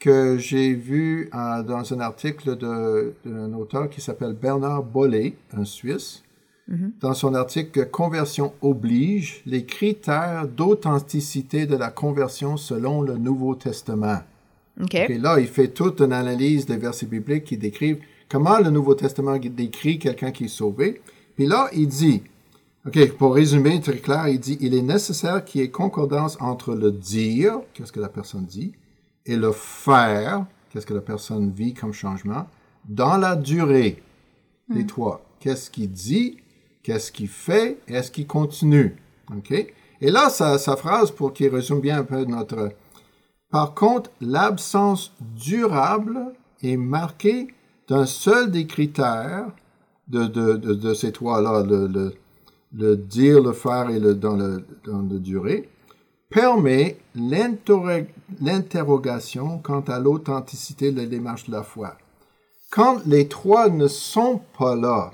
[0.00, 6.24] que j'ai vue euh, dans un article d'un auteur qui s'appelle Bernard Bollet, un Suisse.
[7.00, 14.20] Dans son article Conversion oblige, les critères d'authenticité de la conversion selon le Nouveau Testament.
[14.80, 14.94] OK.
[14.94, 18.00] Et là, il fait toute une analyse des versets bibliques qui décrivent
[18.30, 21.02] comment le Nouveau Testament décrit quelqu'un qui est sauvé.
[21.36, 22.22] Puis là, il dit,
[22.86, 26.74] OK, pour résumer très clair, il dit, il est nécessaire qu'il y ait concordance entre
[26.74, 28.72] le dire, qu'est-ce que la personne dit,
[29.26, 32.46] et le faire, qu'est-ce que la personne vit comme changement,
[32.88, 34.02] dans la durée.
[34.68, 35.24] Les trois.
[35.40, 36.38] Qu'est-ce qu'il dit,
[36.84, 38.94] qu'est-ce qu'il fait, est-ce qu'il continue.
[39.36, 39.50] OK?
[39.50, 42.70] Et là, sa, sa phrase, pour qu'il résume bien un peu notre
[43.54, 47.54] par contre, l'absence durable est marquée
[47.88, 49.46] d'un seul des critères
[50.08, 52.12] de, de, de, ces trois-là, le,
[52.72, 55.68] le, dire, le faire et le dans le, dans durée,
[56.30, 58.08] permet l'interro-
[58.40, 61.96] l'interrogation quant à l'authenticité de la démarche de la foi.
[62.72, 65.12] Quand les trois ne sont pas là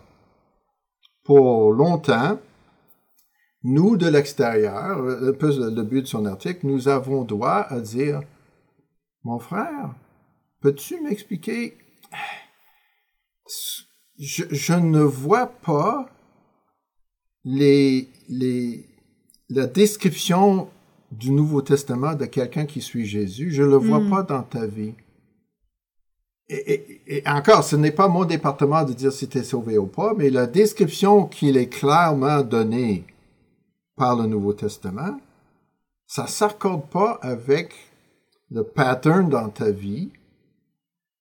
[1.30, 2.40] pour longtemps,
[3.62, 8.20] nous, de l'extérieur, un peu le but de son article, nous avons droit à dire,
[9.22, 9.94] mon frère,
[10.60, 11.78] peux-tu m'expliquer,
[14.18, 16.10] je, je ne vois pas
[17.44, 18.88] les, les,
[19.50, 20.68] la description
[21.12, 24.66] du Nouveau Testament de quelqu'un qui suit Jésus, je ne le vois pas dans ta
[24.66, 24.94] vie.
[26.52, 26.72] Et,
[27.06, 29.86] et- et encore, ce n'est pas mon département de dire si tu es sauvé ou
[29.86, 33.04] pas, mais la description qu'il est clairement donnée
[33.96, 35.20] par le Nouveau Testament,
[36.08, 37.72] ça ne s'accorde pas avec
[38.50, 40.10] le pattern dans ta vie.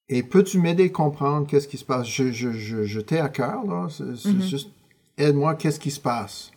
[0.07, 2.07] Et peux-tu m'aider à comprendre qu'est-ce qui se passe?
[2.07, 3.87] Je, je, je, je t'ai à cœur, là.
[3.91, 4.71] C'est, c'est juste,
[5.15, 6.49] aide-moi, qu'est-ce qui se passe?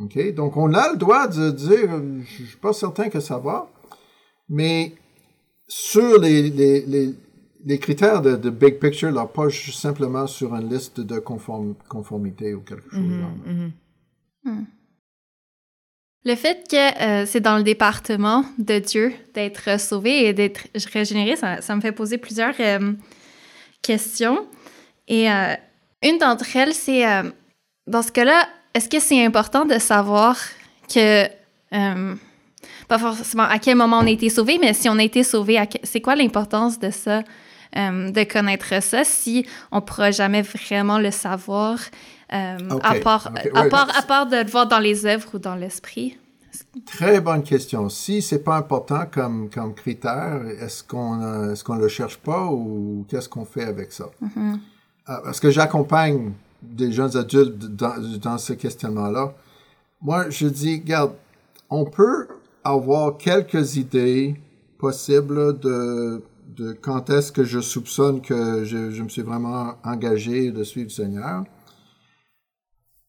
[0.00, 0.34] OK?
[0.34, 3.70] Donc, on a le droit de dire, je ne suis pas certain que ça va,
[4.48, 4.94] mais
[5.68, 7.14] sur les, les, les,
[7.64, 12.54] les critères de, de big picture, là, pas simplement sur une liste de conform- conformité
[12.54, 13.10] ou quelque chose.
[14.44, 14.54] genre.
[16.24, 21.36] Le fait que euh, c'est dans le département de Dieu d'être sauvé et d'être régénéré,
[21.36, 22.92] ça, ça, me fait poser plusieurs euh,
[23.80, 24.44] questions.
[25.06, 25.54] Et euh,
[26.02, 27.30] une d'entre elles, c'est euh,
[27.86, 30.36] dans ce cas-là, est-ce que c'est important de savoir
[30.92, 31.26] que,
[31.72, 32.14] euh,
[32.88, 35.60] pas forcément à quel moment on a été sauvé, mais si on a été sauvé,
[35.82, 37.22] c'est quoi l'importance de ça,
[37.76, 41.78] euh, de connaître ça, si on ne pourra jamais vraiment le savoir,
[42.32, 45.28] euh, Ok, à, part, à, part, là, à part de le voir dans les œuvres
[45.34, 46.18] ou dans l'esprit?
[46.84, 47.88] Très bonne question.
[47.88, 52.46] Si c'est pas important comme, comme critère, est-ce qu'on euh, est-ce qu'on le cherche pas
[52.46, 54.06] ou qu'est-ce qu'on fait avec ça?
[54.22, 54.56] Euh,
[55.24, 59.32] parce que j'accompagne des jeunes adultes dans, dans ce questionnement-là.
[60.02, 61.12] Moi, je dis, regarde,
[61.70, 62.26] on peut
[62.70, 64.36] avoir quelques idées
[64.78, 66.22] possibles de,
[66.56, 70.88] de quand est-ce que je soupçonne que je, je me suis vraiment engagé de suivre
[70.88, 71.44] le Seigneur.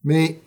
[0.03, 0.39] Mais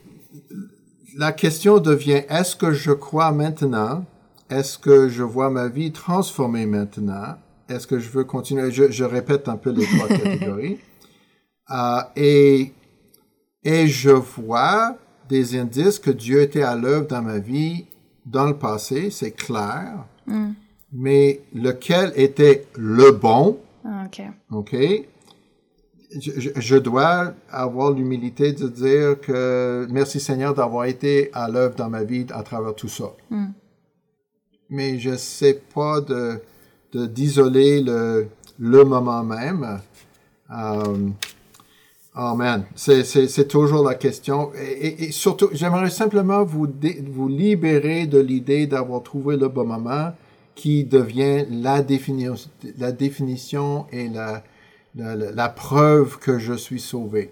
[1.16, 4.04] la question devient, est-ce que je crois maintenant?
[4.48, 7.36] Est-ce que je vois ma vie transformée maintenant?
[7.68, 8.70] Est-ce que je veux continuer?
[8.72, 10.78] Je, je répète un peu les trois catégories.
[11.70, 12.72] Euh, et,
[13.62, 14.96] et je vois
[15.28, 17.86] des indices que Dieu était à l'œuvre dans ma vie
[18.30, 20.04] dans le passé, c'est clair.
[20.92, 23.58] Mais lequel était le bon?
[23.84, 24.22] Ah, OK.
[24.52, 24.76] OK?
[26.56, 32.02] Je, dois avoir l'humilité de dire que merci Seigneur d'avoir été à l'œuvre dans ma
[32.02, 33.12] vie à travers tout ça.
[34.68, 36.40] Mais je sais pas de
[36.92, 38.26] de- d'isoler le,
[38.58, 39.78] le moment même.
[40.50, 41.08] Euh,
[42.22, 44.52] oh man, c'est, toujours la question.
[44.54, 49.48] Et, et- et surtout, j'aimerais simplement vous, dé- vous libérer de l'idée d'avoir trouvé le
[49.48, 50.12] bon moment
[50.54, 52.34] qui devient la définition,
[52.78, 54.44] la définition et la,
[54.94, 57.30] la, la- la preuve que je suis sauvé.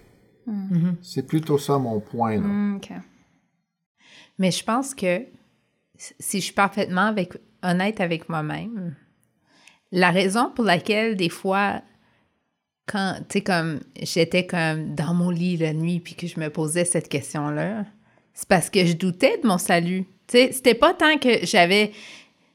[1.03, 2.37] C'est plutôt ça mon point.
[2.37, 2.47] Là.
[2.47, 2.91] Mm, OK.
[4.39, 5.21] Mais je pense que
[5.99, 8.95] si je suis parfaitement avec, honnête avec moi-même,
[9.93, 11.83] la raison pour laquelle des fois,
[12.91, 16.49] quand, tu sais, comme j'étais comme dans mon lit la nuit puis que je me
[16.51, 17.85] posais cette question-là,
[18.35, 20.05] c'est parce que je doutais de mon salut.
[20.27, 21.93] Tu sais, c'était pas tant que j'avais.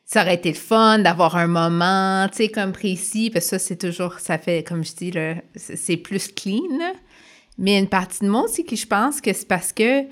[0.05, 3.59] Ça aurait été le fun d'avoir un moment, tu sais, comme précis, parce que ça,
[3.59, 6.79] c'est toujours, ça fait, comme je dis, là, c'est plus clean.
[7.57, 10.03] Mais une partie de moi aussi qui, je pense que c'est parce que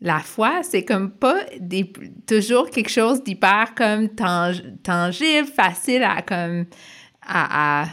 [0.00, 1.90] la foi, c'est comme pas des,
[2.26, 6.66] toujours quelque chose d'hyper comme tang- tangible, facile à comme
[7.26, 7.86] à,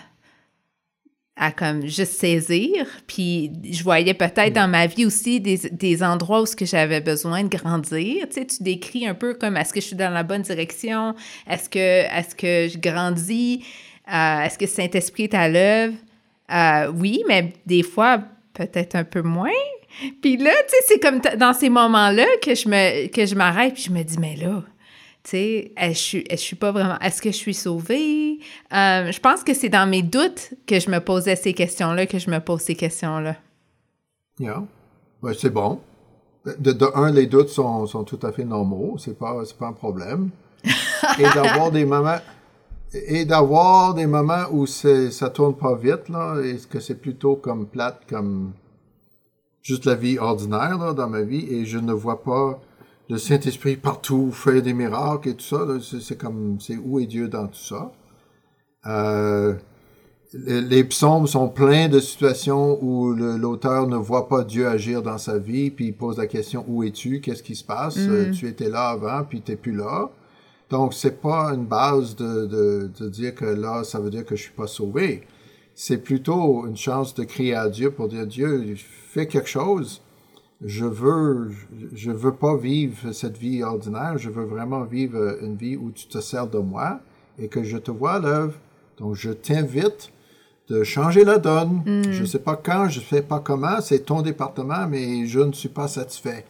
[1.37, 2.85] à comme juste saisir.
[3.07, 7.01] Puis je voyais peut-être dans ma vie aussi des, des endroits où ce que j'avais
[7.01, 8.27] besoin de grandir.
[8.29, 11.13] Tu sais, tu décris un peu comme est-ce que je suis dans la bonne direction?
[11.49, 13.65] Est-ce que est-ce que je grandis?
[14.11, 15.95] Euh, est-ce que Saint-Esprit est à l'œuvre?
[16.51, 18.19] Euh, oui, mais des fois,
[18.53, 19.49] peut-être un peu moins.
[20.21, 23.73] Puis là, tu sais, c'est comme dans ces moments-là que je me que je m'arrête
[23.73, 24.63] puis je me dis mais là,
[25.25, 28.39] tu sais, est-ce que je je suis pas vraiment est-ce que je suis sauvée?
[28.71, 32.19] Euh, je pense que c'est dans mes doutes que je me posais ces questions-là que
[32.19, 33.35] je me pose ces questions-là.
[34.39, 34.63] Yeah.
[35.23, 35.79] Ouais, c'est bon.
[36.59, 38.97] De, de un, les doutes sont, sont tout à fait normaux.
[38.99, 40.29] C'est pas, c'est pas un problème.
[41.19, 42.19] et d'avoir des moments,
[42.93, 47.35] et d'avoir des moments où c'est, ça tourne pas vite, là, et que c'est plutôt
[47.35, 48.53] comme plate, comme
[49.63, 52.59] juste la vie ordinaire, là, dans ma vie, et je ne vois pas
[53.09, 55.79] le Saint-Esprit partout, faire des miracles et tout ça, là.
[55.81, 57.91] c'est, comme, c'est où est Dieu dans tout ça?
[58.87, 59.53] Euh,
[60.33, 65.17] les les psaumes sont pleins de situations où l'auteur ne voit pas Dieu agir dans
[65.17, 68.47] sa vie, puis il pose la question où es-tu, qu'est-ce qui se passe, Euh, tu
[68.47, 70.09] étais là avant, puis t'es plus là.
[70.69, 74.35] Donc c'est pas une base de, de, de dire que là ça veut dire que
[74.35, 75.21] je suis pas sauvé.
[75.75, 80.01] C'est plutôt une chance de crier à Dieu pour dire Dieu fais quelque chose.
[80.63, 81.51] Je veux
[81.93, 84.17] je veux pas vivre cette vie ordinaire.
[84.17, 86.99] Je veux vraiment vivre une vie où tu te sers de moi
[87.37, 88.55] et que je te vois à l'œuvre.
[88.97, 90.11] Donc je t'invite
[90.69, 91.83] de changer la donne.
[92.09, 95.39] Je ne sais pas quand, je ne sais pas comment, c'est ton département, mais je
[95.39, 96.45] ne suis pas satisfait.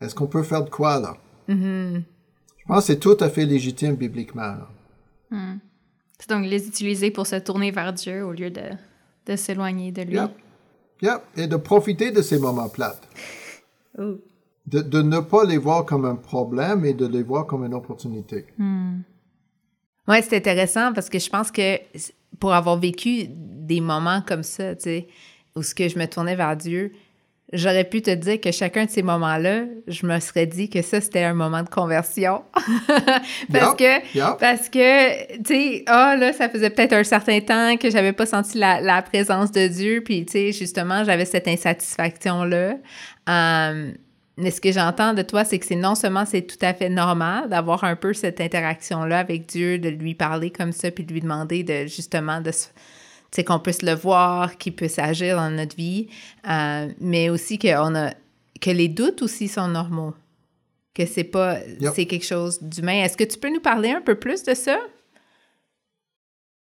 [0.00, 1.16] Est-ce qu'on peut faire de quoi là?
[1.46, 2.00] Je
[2.66, 4.56] pense que c'est tout à fait légitime bibliquement.
[6.18, 8.62] C'est donc les utiliser pour se tourner vers Dieu au lieu de,
[9.26, 10.14] de s'éloigner de lui.
[10.16, 10.30] Yep.
[11.02, 11.22] Yep.
[11.36, 13.06] Et de profiter de ces moments plates.
[13.98, 14.16] Oh.
[14.66, 17.74] De, de ne pas les voir comme un problème et de les voir comme une
[17.74, 18.46] opportunité.
[20.08, 21.78] Ouais, c'est intéressant parce que je pense que
[22.40, 25.08] pour avoir vécu des moments comme ça, tu sais,
[25.54, 26.92] où ce que je me tournais vers Dieu,
[27.52, 31.00] j'aurais pu te dire que chacun de ces moments-là, je me serais dit que ça
[31.00, 32.42] c'était un moment de conversion.
[33.52, 37.90] parce que parce que tu sais, ah là, ça faisait peut-être un certain temps que
[37.90, 42.44] j'avais pas senti la, la présence de Dieu, puis tu sais, justement, j'avais cette insatisfaction
[42.44, 42.74] là.
[43.28, 43.92] Euh,
[44.36, 46.88] mais ce que j'entends de toi, c'est que c'est non seulement c'est tout à fait
[46.88, 51.12] normal d'avoir un peu cette interaction-là avec Dieu, de lui parler comme ça, puis de
[51.12, 52.50] lui demander de justement de
[53.34, 56.08] sais, qu'on puisse le voir, qu'il puisse agir dans notre vie,
[56.48, 58.12] euh, mais aussi qu'on a
[58.60, 60.14] que les doutes aussi sont normaux,
[60.94, 61.58] que c'est pas
[61.94, 63.02] c'est quelque chose d'humain.
[63.04, 64.78] Est-ce que tu peux nous parler un peu plus de ça?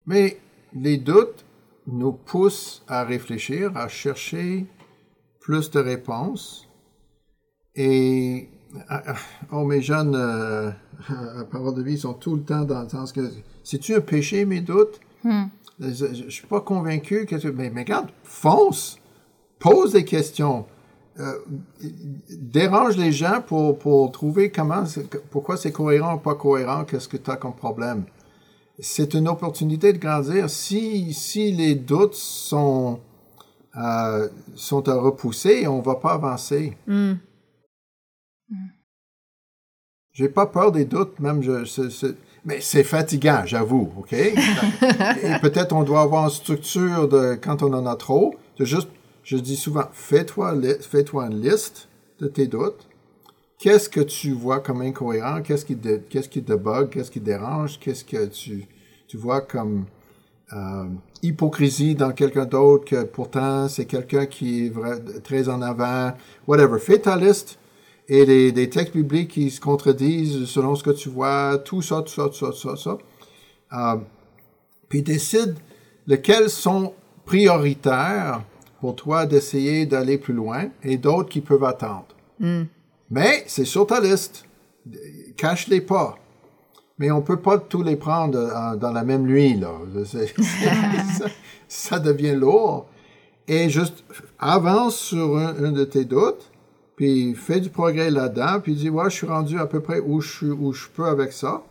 [0.06, 0.38] Mais
[0.74, 1.44] les doutes
[1.86, 4.66] nous poussent à réfléchir, à chercher
[5.40, 6.68] plus de réponses
[7.74, 8.48] et
[8.88, 9.14] ah,
[9.52, 10.70] oh, mes jeunes euh,
[11.08, 13.20] à parole de vie sont tout le temps dans le sens que
[13.64, 15.00] c'est-tu un péché, mes doutes?
[15.24, 15.44] Hmm.
[15.80, 18.98] Je ne suis pas convaincu que mais, mais regarde, fonce,
[19.58, 20.66] pose des questions,
[21.20, 21.38] euh,
[22.30, 24.84] dérange les gens pour, pour trouver comment,
[25.30, 28.04] pourquoi c'est cohérent ou pas cohérent, qu'est-ce que tu as comme problème.
[28.78, 30.48] C'est une opportunité de grandir.
[30.48, 33.00] Si, si les doutes sont,
[33.76, 36.76] euh, sont à repousser, on ne va pas avancer.
[36.86, 37.14] Hmm.
[40.12, 41.64] J'ai pas peur des doutes, même je,
[42.44, 44.12] mais c'est fatigant, j'avoue, OK?
[44.12, 44.34] Et
[45.40, 48.34] peut-être on doit avoir une structure de quand on en a trop.
[48.58, 48.88] Juste,
[49.22, 51.88] je dis souvent, fais-toi fais une liste
[52.20, 52.88] de tes doutes.
[53.58, 55.42] Qu'est-ce que tu vois comme incohérent?
[55.42, 55.76] Qu'est-ce qui,
[56.08, 56.90] qu'est-ce qui te bug?
[56.90, 57.78] Qu'est-ce qui te dérange?
[57.80, 58.66] Qu'est-ce que tu,
[59.08, 59.86] tu vois comme
[60.52, 60.86] euh,
[61.22, 66.12] hypocrisie dans quelqu'un d'autre que pourtant c'est quelqu'un qui est vrai, très en avant?
[66.46, 66.78] Whatever.
[66.78, 67.58] Fais ta liste
[68.08, 72.02] et des, des, textes bibliques qui se contredisent selon ce que tu vois, tout ça,
[72.02, 72.98] tout ça, tout ça, tout ça, ça.
[73.72, 73.96] Euh,
[74.88, 75.56] puis décide
[76.06, 76.94] lesquels sont
[77.26, 78.42] prioritaires
[78.80, 82.06] pour toi d'essayer d'aller plus loin et d'autres qui peuvent attendre.
[82.40, 82.64] Hmm.
[83.10, 84.46] Mais c'est sur ta liste.
[85.36, 86.16] Cache-les pas.
[86.98, 89.72] Mais on peut pas tous les prendre euh, dans la même nuit, là.
[90.04, 91.26] ça,
[91.68, 92.88] ça, devient lourd.
[93.46, 94.04] Et juste
[94.38, 96.47] avance sur un de tes doutes
[96.98, 100.20] puis fais du progrès là-dedans, puis dis, ouais, je suis rendu à peu près où
[100.20, 101.62] je, où je peux avec ça.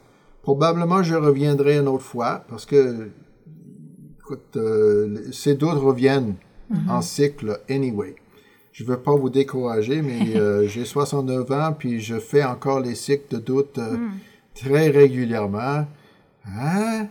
[0.41, 3.09] Probablement, je reviendrai une autre fois, parce que,
[4.21, 6.35] écoute, euh, ces doutes reviennent
[6.71, 6.89] mm-hmm.
[6.89, 8.15] en cycle anyway.
[8.71, 12.95] Je veux pas vous décourager, mais euh, j'ai 69 ans, puis je fais encore les
[12.95, 14.11] cycles de doutes euh, mm.
[14.55, 15.85] très régulièrement.
[16.45, 17.07] Hein?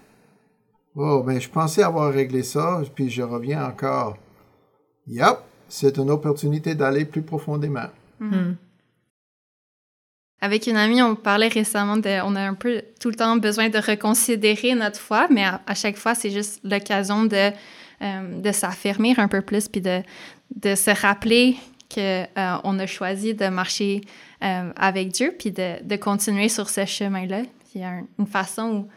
[0.95, 4.17] Oh, ben, je pensais avoir réglé ça, puis je reviens encore.
[5.07, 5.37] Yep,
[5.69, 7.91] c'est une opportunité d'aller plus profondément.
[8.21, 8.35] Hmm.
[8.35, 8.57] Hmm.
[10.41, 13.71] Avec une amie, on parlait récemment de, on a un peu tout le temps besoin
[13.71, 17.51] de reconsidérer notre foi, mais à, chaque fois, c'est juste l'occasion de,
[18.03, 20.03] euh, de s'affirmer un peu plus, puis de,
[20.55, 21.57] de se rappeler
[21.93, 24.03] qu'on euh, on a choisi de marcher
[24.45, 27.43] euh, avec Dieu, puis de, de, continuer sur ce chemin-là.
[27.75, 28.89] Il y a une façon où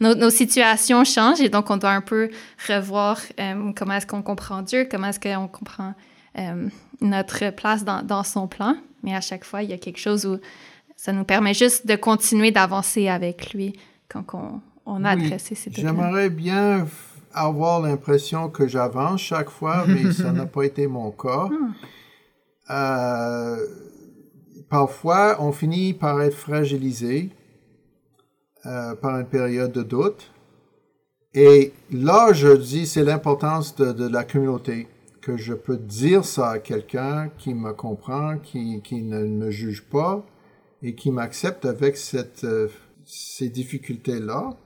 [0.00, 2.30] nos, nos, situations changent et donc on doit un peu
[2.68, 3.20] revoir
[3.76, 5.94] comment est-ce qu'on comprend Dieu, comment est-ce qu'on comprend
[6.38, 6.68] euh,
[7.00, 10.38] notre place dans, son plan, mais à chaque fois, il y a quelque chose où
[10.96, 14.24] ça nous permet juste de continuer d'avancer avec lui quand
[14.84, 16.86] on, a adressé ces J'aimerais bien
[17.32, 21.48] avoir l'impression que j'avance chaque fois, mais ça n'a pas été mon cas.
[22.68, 23.54] Ah.
[23.54, 23.66] Euh,
[24.68, 27.30] parfois, on finit par être fragilisé
[28.66, 30.32] euh, par une période de doute.
[31.32, 34.88] Et là, je dis, c'est l'importance de, la communauté
[35.28, 39.84] que je peux dire ça à quelqu'un qui me comprend, qui, qui, ne me juge
[39.84, 40.24] pas
[40.82, 42.68] et qui m'accepte avec cette, euh,
[43.04, 44.56] ces difficultés-là.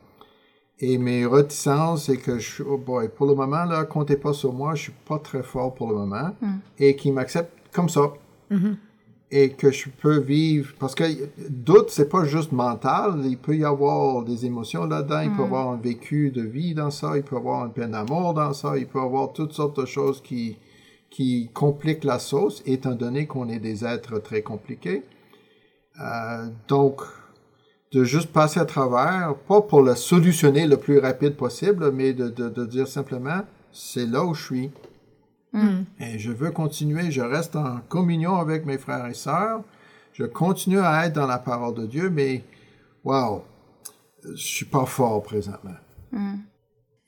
[0.79, 4.53] Et mes réticences, c'est que je, oh boy, pour le moment, là, comptez pas sur
[4.53, 6.31] moi, je suis pas très fort pour le moment.
[6.41, 6.55] Mm.
[6.79, 8.13] Et qui m'accepte comme ça.
[8.53, 8.77] Mm-hmm.
[9.35, 11.05] Et que je peux vivre, parce que
[11.49, 15.41] doute, c'est pas juste mental, il peut y avoir des émotions là-dedans, il peut y
[15.41, 15.45] mm.
[15.45, 18.53] avoir un vécu de vie dans ça, il peut y avoir une peine d'amour dans
[18.53, 20.59] ça, il peut y avoir toutes sortes de choses qui,
[21.09, 25.03] qui compliquent la sauce, étant donné qu'on est des êtres très compliqués.
[25.99, 27.01] Euh, donc,
[27.93, 32.29] de juste passer à travers, pas pour le solutionner le plus rapide possible, mais de,
[32.29, 33.43] de, de dire simplement,
[33.73, 34.71] c'est là où je suis.
[35.53, 35.83] Mm.
[36.01, 39.63] Et je veux continuer, je reste en communion avec mes frères et sœurs,
[40.13, 42.45] je continue à être dans la parole de Dieu, mais
[43.05, 43.45] wow,
[44.25, 45.77] je suis pas fort présentement.
[46.13, 46.37] Mm.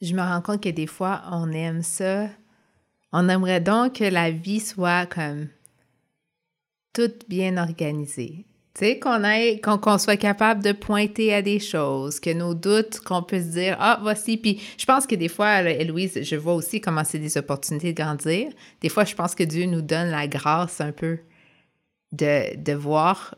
[0.00, 2.28] Je me rends compte que des fois, on aime ça.
[3.12, 5.48] On aimerait donc que la vie soit comme
[6.92, 8.44] toute bien organisée.
[8.76, 13.22] Tu sais, qu'on qu'on soit capable de pointer à des choses, que nos doutes, qu'on
[13.22, 14.36] puisse dire, ah, voici.
[14.36, 18.02] Puis je pense que des fois, Héloïse, je vois aussi comment c'est des opportunités de
[18.02, 18.48] grandir.
[18.80, 21.18] Des fois, je pense que Dieu nous donne la grâce un peu
[22.10, 23.36] de, de voir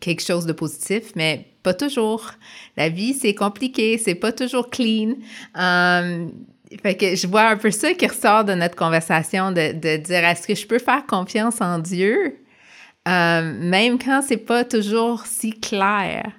[0.00, 2.32] quelque chose de positif, mais pas toujours.
[2.76, 5.14] La vie, c'est compliqué, c'est pas toujours clean.
[5.54, 6.32] Um,
[6.82, 10.24] fait que je vois un peu ça qui ressort de notre conversation, de, de dire,
[10.24, 12.43] est-ce que je peux faire confiance en Dieu?
[13.06, 16.30] Euh, même quand c'est pas toujours si clair.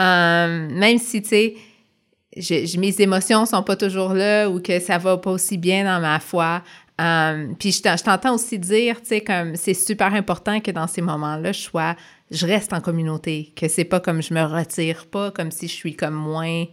[0.00, 5.16] Euh, même si, tu sais, mes émotions sont pas toujours là ou que ça va
[5.16, 6.62] pas aussi bien dans ma foi.
[7.00, 11.00] Euh, puis je t'entends aussi dire, tu sais, comme c'est super important que dans ces
[11.00, 11.94] moments-là, je sois,
[12.32, 15.72] je reste en communauté, que c'est pas comme je me retire pas, comme si je
[15.74, 16.64] suis comme moins,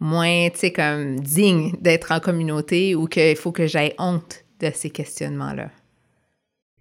[0.00, 4.70] moins, tu sais, comme digne d'être en communauté ou qu'il faut que j'aie honte de
[4.74, 5.70] ces questionnements-là.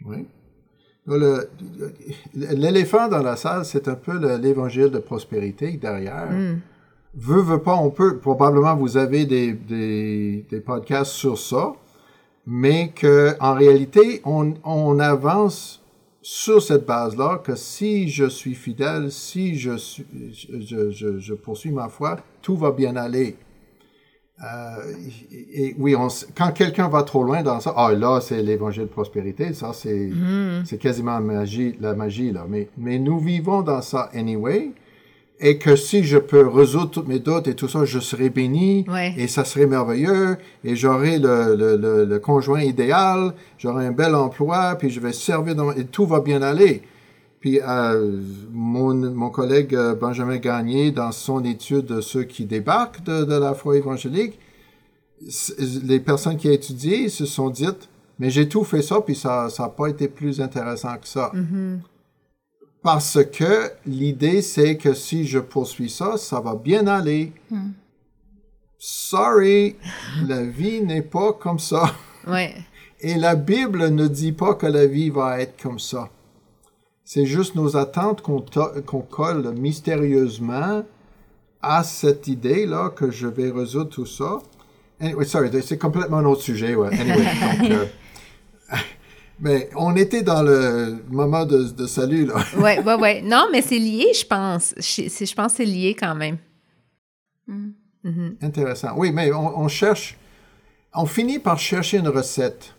[0.05, 0.25] Oui.
[2.35, 6.29] L'éléphant dans la salle, c'est un peu l'évangile de prospérité derrière.
[6.29, 6.59] Mm.
[7.15, 11.73] Veux, veux pas, on peut, probablement vous avez des, des, des podcasts sur ça,
[12.45, 15.81] mais que en réalité, on, on avance
[16.21, 21.71] sur cette base-là que si je suis fidèle, si je, suis, je, je, je poursuis
[21.71, 23.37] ma foi, tout va bien aller.
[24.43, 24.93] Euh,
[25.31, 28.87] et, oui, on, quand quelqu'un va trop loin dans ça, ah là, c'est l'évangile de
[28.87, 30.63] prospérité, ça c'est mm.
[30.63, 32.45] c'est quasiment magie, la magie là.
[32.47, 34.73] Mais, mais nous vivons dans ça anyway,
[35.39, 38.85] et que si je peux résoudre toutes mes doutes et tout ça, je serai béni,
[39.17, 44.75] et ça serait merveilleux, et j'aurai le, le, le, conjoint idéal, j'aurai un bel emploi,
[44.75, 46.83] puis je vais servir dans, et tout va bien aller.
[47.39, 48.19] Puis euh,
[48.51, 53.35] mon, mon, collègue euh, Benjamin Gagné, dans son étude de ceux qui débarquent de, de
[53.35, 54.39] la foi évangélique,
[55.83, 59.47] les personnes qui ont étudié se sont dites, mais j'ai tout fait ça, puis ça
[59.57, 61.31] n'a pas été plus intéressant que ça.
[61.33, 61.79] Mm-hmm.
[62.83, 67.33] Parce que l'idée, c'est que si je poursuis ça, ça va bien aller.
[67.49, 67.71] Mm.
[68.77, 69.75] Sorry,
[70.27, 71.91] la vie n'est pas comme ça.
[72.27, 72.53] Ouais.
[72.99, 76.09] Et la Bible ne dit pas que la vie va être comme ça.
[77.09, 80.83] C'est juste nos attentes qu'on colle mystérieusement
[81.61, 84.39] à cette idée-là que je vais résoudre tout ça.
[84.99, 86.75] Anyway, sorry, c'est complètement un autre sujet.
[86.75, 86.89] Ouais.
[86.99, 87.25] Anyway,
[87.71, 87.85] euh,
[89.39, 92.43] mais on était dans le moment de, salut, là.
[92.57, 93.21] Oui, oui, oui.
[93.21, 94.75] Non, mais c'est lié, je pense.
[94.75, 96.37] Je, je pense que c'est lié quand même.
[97.47, 97.69] Mm.
[98.03, 98.35] Mm-hmm.
[98.41, 98.89] Intéressant.
[98.97, 100.17] Oui, mais on, on, cherche,
[100.93, 102.75] on finit par chercher une recette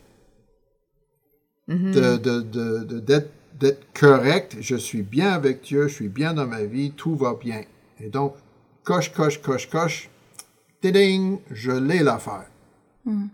[1.66, 1.92] mm-hmm.
[1.92, 2.40] de, de,
[2.84, 6.92] de, d'être d'être correct, je suis bien avec Dieu, je suis bien dans ma vie,
[6.92, 7.62] tout va bien.
[8.00, 8.34] Et donc,
[8.84, 10.08] coche, coche, coche, coche,
[10.82, 12.46] ding, je l'ai l'affaire.
[13.04, 13.26] Hmm.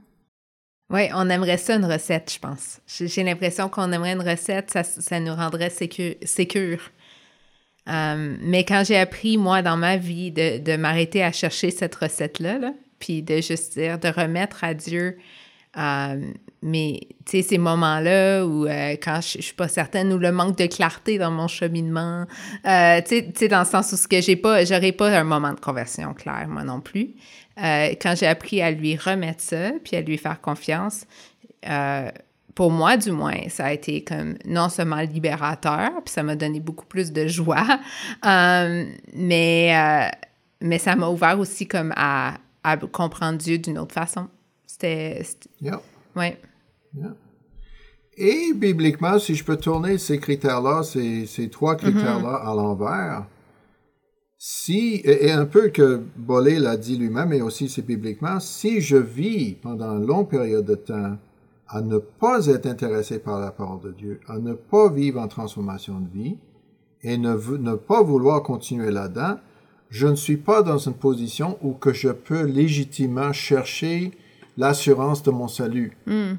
[0.91, 2.81] Oui, on aimerait ça une recette, je pense.
[2.87, 6.81] J'ai l'impression qu'on aimerait une recette, ça, ça nous rendrait sécure.
[7.89, 11.95] Euh, mais quand j'ai appris, moi, dans ma vie, de, de m'arrêter à chercher cette
[11.95, 15.19] recette-là, là, puis de juste dire, de remettre à Dieu
[15.77, 16.21] euh,
[16.63, 20.57] mais, tu sais, ces moments-là où, euh, quand je, suis pas certaine, ou le manque
[20.57, 22.27] de clarté dans mon cheminement,
[22.67, 25.53] euh, tu sais, dans le sens où ce que j'ai pas, j'aurais pas un moment
[25.53, 27.11] de conversion clair, moi non plus.
[27.57, 31.07] quand j'ai appris à lui remettre ça, puis à lui faire confiance,
[32.55, 36.61] pour moi, du moins, ça a été comme non seulement libérateur, puis ça m'a donné
[36.61, 37.81] beaucoup plus de joie,
[38.25, 40.11] mais,
[40.61, 42.37] mais ça m'a ouvert aussi comme à
[42.93, 44.29] comprendre Dieu d'une autre façon.
[44.75, 45.23] C'était.
[45.61, 45.81] Yeah.
[46.17, 46.37] Ouais.
[48.17, 52.51] Et bibliquement, si je peux tourner ces critères-là, ces, ces, trois critères-là mm-hmm.
[52.51, 53.27] à l'envers,
[54.37, 58.97] si, et, un peu que Bolé l'a dit lui-même, et aussi c'est bibliquement, si je
[58.97, 61.19] vis pendant une longue période de temps
[61.69, 65.29] à ne pas être intéressé par la parole de Dieu, à ne pas vivre en
[65.29, 66.37] transformation de vie,
[67.03, 69.37] et ne, ne pas vouloir continuer là-dedans,
[69.89, 74.11] je ne suis pas dans une position où que je peux légitimement chercher
[74.57, 75.97] l'assurance de mon salut.
[76.07, 76.35] Hmm.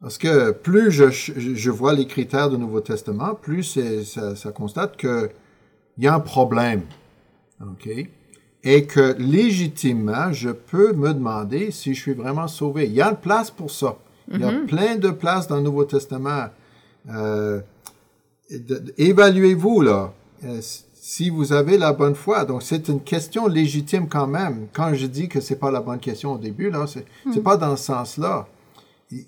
[0.00, 3.62] Parce que plus je, je, vois les critères du Nouveau Testament, plus
[4.04, 5.30] ça, ça, constate qu'il
[5.98, 6.82] y a un problème.
[7.62, 7.88] OK?
[8.64, 12.84] Et que légitimement, je peux me demander si je suis vraiment sauvé.
[12.86, 13.96] Il y a une place pour ça.
[14.30, 14.66] Il y a mm-hmm.
[14.66, 16.48] plein de places dans le Nouveau Testament.
[17.10, 17.60] Euh,
[18.98, 20.12] évaluez-vous, là.
[21.06, 22.46] Si vous avez la bonne foi.
[22.46, 24.68] Donc, c'est une question légitime quand même.
[24.72, 27.42] Quand je dis que c'est pas la bonne question au début, là, c'est n'est hmm.
[27.42, 28.48] pas dans ce sens-là.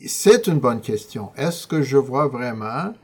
[0.06, 1.32] C'est une bonne question.
[1.36, 2.94] Est-ce que je vois vraiment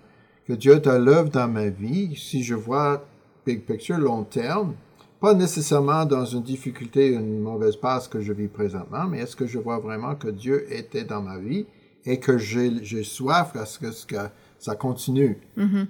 [0.49, 2.16] que Dieu est à l'œuvre dans ma vie?
[2.16, 3.05] Si je vois
[3.45, 4.73] big picture, long terme,
[5.20, 9.47] pas nécessairement dans une difficulté, une mauvaise passe que je vis présentement, mais est-ce que
[9.47, 11.66] je vois vraiment que Dieu était dans ma vie
[12.07, 14.16] et que j'ai soif à ce que, ce que
[14.59, 15.37] ça continue?
[15.59, 15.87] Mm-hmm.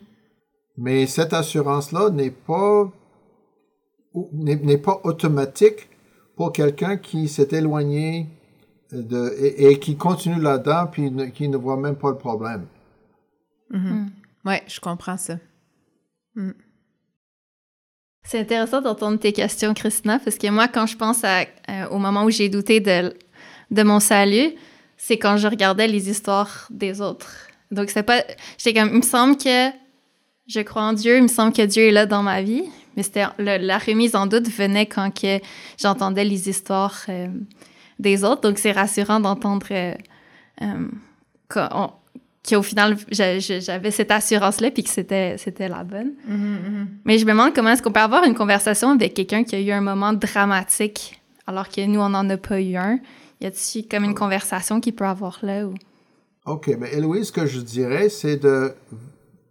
[0.76, 2.90] Mais cette assurance-là n'est pas,
[4.32, 5.88] n'est pas automatique
[6.36, 8.28] pour quelqu'un qui s'est éloigné
[8.90, 12.66] de, et, qui continue là-dedans puis qui ne voit même pas le problème.
[13.70, 13.92] Mm-hmm.
[13.92, 14.10] Mm.
[14.44, 15.38] Oui, je comprends ça.
[16.34, 16.50] Mm.
[18.24, 21.98] C'est intéressant d'entendre tes questions, Christina, parce que moi, quand je pense à, euh, au
[21.98, 23.14] moment où j'ai douté de,
[23.70, 24.54] de mon salut,
[24.96, 27.48] c'est quand je regardais les histoires des autres.
[27.72, 28.22] Donc, c'est pas.
[28.58, 28.90] J'étais comme.
[28.90, 29.70] Il me semble que
[30.46, 32.64] je crois en Dieu, il me semble que Dieu est là dans ma vie.
[32.96, 35.38] Mais c'était la remise en doute venait quand que
[35.78, 37.28] j'entendais les histoires euh,
[37.98, 38.42] des autres.
[38.42, 39.94] Donc, c'est rassurant d'entendre euh,
[40.60, 40.88] euh,
[41.48, 46.12] qu'au final, j'avais cette assurance-là puis que c'était, c'était la bonne.
[46.28, 46.86] Mm-hmm, mm-hmm.
[47.04, 49.60] Mais je me demande comment est-ce qu'on peut avoir une conversation avec quelqu'un qui a
[49.60, 52.98] eu un moment dramatique alors que nous, on n'en a pas eu un.
[53.40, 55.66] Y a-t-il comme une conversation qui peut avoir là?
[55.66, 55.74] Ou...
[56.46, 58.74] OK, mais Héloïse, ce que je dirais, c'est de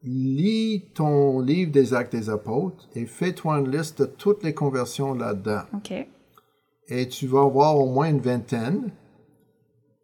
[0.04, 5.14] lis ton livre des Actes des Apôtres et fais-toi une liste de toutes les conversions
[5.14, 5.62] là-dedans.
[5.76, 5.93] OK.
[6.88, 8.91] Et tu vas avoir au moins une vingtaine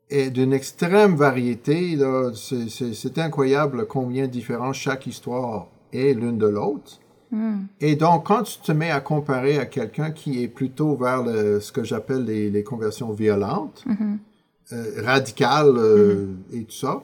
[0.09, 1.97] et d'une extrême variété.
[2.35, 6.99] C'est incroyable combien différent chaque histoire est l'une de l'autre.
[7.31, 7.65] Hmm.
[7.81, 11.59] Et donc, quand tu te mets à comparer à quelqu'un qui est plutôt vers le,
[11.59, 14.17] ce que j'appelle les, les, conversions violentes, Mm-hmm.
[14.71, 17.03] euh, radicales euh, et tout ça,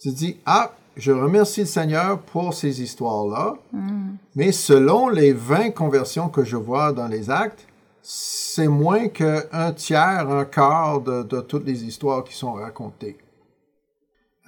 [0.00, 4.16] tu te dis, ah, je remercie le Seigneur pour ces histoires-là, Hmm.
[4.34, 7.66] mais selon les 20 conversions que je vois dans les actes,
[8.02, 13.16] c'est moins qu'un tiers, un quart de, de, toutes les histoires qui sont racontées.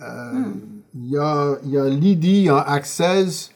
[0.01, 0.45] Euh,
[0.95, 3.51] Il y, a, y a Lydie en Acte 16.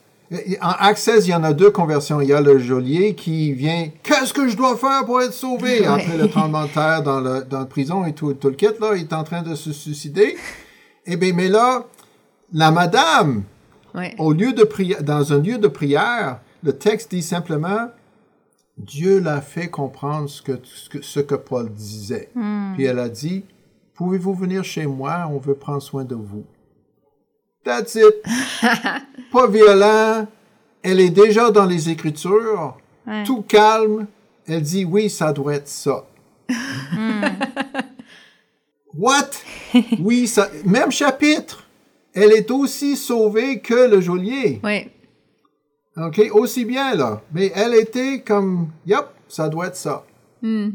[0.61, 2.21] En Acte 16, il y en a deux conversions.
[2.21, 5.87] Il y a le geôlier qui vient «Qu'est-ce que je dois faire pour être sauvé?»
[5.87, 8.67] Après le tremblement de terre dans, le, dans la prison et tout, tout le kit,
[8.81, 10.37] là, il est en train de se suicider.
[11.07, 11.85] Eh bien, mais là,
[12.53, 13.45] la madame,
[13.95, 14.15] Ouais.
[14.19, 14.69] au lieu de
[15.03, 17.91] dans un lieu de prière, le texte dit simplement
[18.77, 22.31] Dieu l'a fait comprendre ce que, ce que, ce que Paul disait.
[22.75, 23.45] Puis elle a dit
[23.95, 26.45] Pouvez-vous venir chez moi On veut prendre soin de vous.
[27.63, 28.15] That's it.
[29.33, 30.27] Pas violent.
[30.83, 32.77] Elle est déjà dans les Écritures.
[33.07, 33.23] Ouais.
[33.23, 34.07] Tout calme.
[34.49, 36.05] Elle dit Oui, ça doit être ça.
[38.97, 39.31] What?
[40.01, 41.64] oui, ça, même chapitre.
[42.15, 44.61] Elle est aussi sauvée que le geôlier.
[44.63, 44.91] Ouais.
[45.97, 46.21] OK?
[46.33, 47.21] Aussi bien, là.
[47.33, 50.05] Mais elle était comme, yep, ça doit être ça.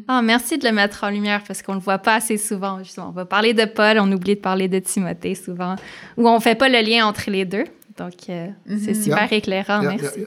[0.08, 2.80] Ah, merci de le mettre en lumière parce qu'on le voit pas assez souvent.
[2.80, 3.10] Justement.
[3.10, 5.76] On va parler de Paul, on oublie de parler de Timothée souvent,
[6.18, 7.66] ou on fait pas le lien entre les deux.
[7.96, 10.26] Donc, euh, c'est super éclairant, merci.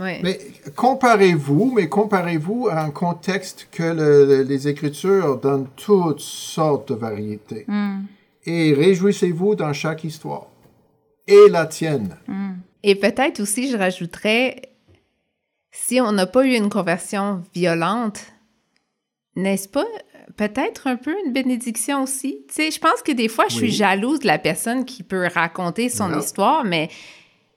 [0.00, 0.20] Ouais.
[0.22, 0.38] Mais
[0.76, 6.94] comparez-vous, mais comparez-vous à un contexte que le- le- les Écritures donnent toutes sortes de
[6.98, 7.64] variétés.
[7.68, 8.00] Hmm.
[8.46, 10.46] Et réjouissez-vous dans chaque histoire.
[11.26, 12.16] Et la tienne.
[12.82, 14.60] Et peut-être aussi, je rajouterais,
[15.70, 18.20] si on n'a pas eu une conversion violente,
[19.36, 19.86] n'est-ce pas
[20.36, 22.44] peut-être un peu une bénédiction aussi?
[22.48, 25.28] Tu sais, je pense que des fois, je suis jalouse de la personne qui peut
[25.32, 26.90] raconter son histoire, mais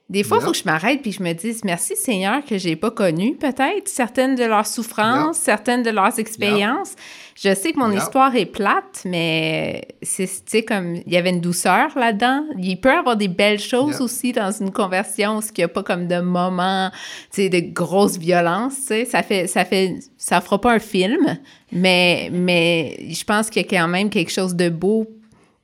[0.09, 2.77] des fois, il faut que je m'arrête puis je me dise merci Seigneur que j'ai
[2.77, 6.95] pas connu peut-être certaines de leurs souffrances, certaines de leurs expériences.
[7.35, 11.89] Je sais que mon histoire est plate, mais c'est, comme, il y avait une douceur
[11.95, 12.45] là-dedans.
[12.57, 15.73] Il peut y avoir des belles choses aussi dans une conversion, ce qu'il n'y a
[15.73, 16.89] pas comme de moments,
[17.31, 19.05] tu sais, de grosses violences, tu sais.
[19.05, 21.37] Ça fait, ça fait, ça fera pas un film,
[21.71, 25.05] mais, mais je pense qu'il y a quand même quelque chose de beau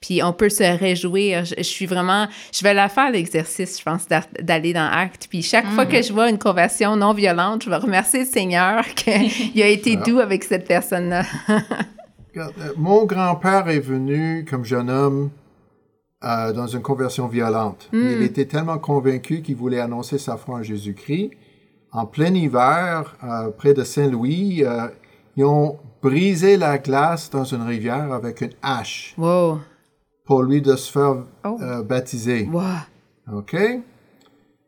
[0.06, 1.46] puis on peut se réjouir.
[1.46, 2.28] Je, je suis vraiment...
[2.54, 5.28] Je vais la faire, l'exercice, je pense, d'a- d'aller dans Acte.
[5.30, 8.84] Puis chaque fois que je vois une conversion non violente, je vais remercier le Seigneur
[8.96, 11.24] qu'il a été doux avec cette personne-là.
[12.36, 12.42] Euh,
[12.78, 15.30] Mon grand-père est venu comme jeune homme
[16.24, 17.88] euh, dans une conversion violente.
[17.94, 21.30] Il était tellement convaincu qu'il voulait annoncer sa foi en Jésus-Christ.
[21.92, 24.88] En plein hiver, euh, près de Saint-Louis, euh,
[25.38, 29.60] ils ont brisé la glace dans une rivière avec une hache Wow.
[30.26, 31.58] Pour lui de se faire Oh.
[31.62, 32.50] euh, baptiser.
[32.52, 32.62] Wow.
[33.38, 33.56] OK?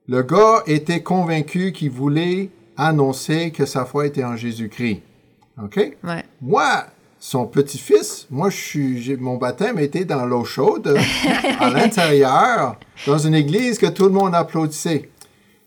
[0.08, 5.02] Le gars était convaincu qu'il voulait annoncer que sa foi était en Jésus-Christ.
[5.64, 5.78] OK?
[6.04, 6.24] Ouais.
[6.42, 6.86] Moi,
[7.20, 10.96] son petit-fils, moi, je suis, mon baptême était dans l'eau chaude,
[11.60, 12.78] à l'intérieur,
[13.08, 15.10] dans une église que tout le monde applaudissait.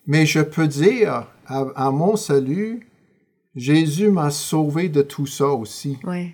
[0.06, 2.86] Mais je peux dire, à, à mon salut,
[3.56, 5.98] Jésus m'a sauvé de tout ça aussi.
[6.04, 6.32] Ouais.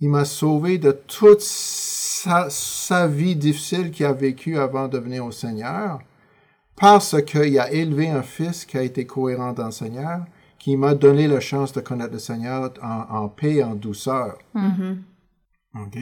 [0.00, 1.40] Il m'a sauvé de toute
[2.26, 6.00] sa, sa vie difficile qu'il a vécue avant de venir au Seigneur,
[6.76, 10.24] parce qu'il a élevé un fils qui a été cohérent dans le Seigneur,
[10.58, 14.38] qui m'a donné la chance de connaître le Seigneur en, en paix, en douceur.
[15.74, 15.98] OK?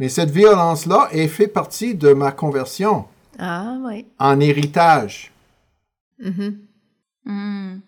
[0.00, 3.04] Mais cette violence-là est fait partie de ma conversion
[3.38, 4.06] Ah, oui.
[4.18, 5.32] en héritage.
[6.18, 6.58] Mhm.
[7.26, 7.78] Hmm.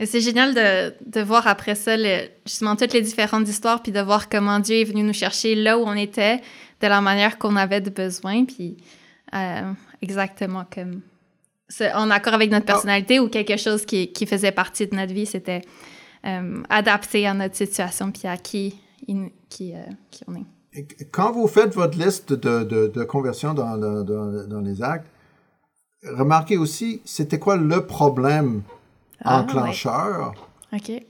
[0.00, 3.92] Et c'est génial de, de voir après ça le- justement toutes les différentes histoires, puis
[3.92, 6.40] de voir comment Dieu est venu nous chercher là où on était,
[6.80, 8.76] de la manière qu'on avait de besoin, puis
[9.34, 9.72] euh,
[10.02, 11.00] exactement comme
[11.94, 15.26] en accord avec notre personnalité ou quelque chose qui, qui faisait partie de notre vie,
[15.26, 15.62] c'était
[16.24, 18.74] euh, adapté à notre situation puis à qui,
[19.50, 19.78] qui, euh,
[20.10, 20.44] qui on est.
[20.72, 24.82] Et Quand vous faites votre liste de, de, de conversion dans, le- dans- dans les
[24.82, 25.08] actes,
[26.04, 28.62] remarquez aussi, c'était quoi le problème
[29.24, 30.34] Ah, enclencheur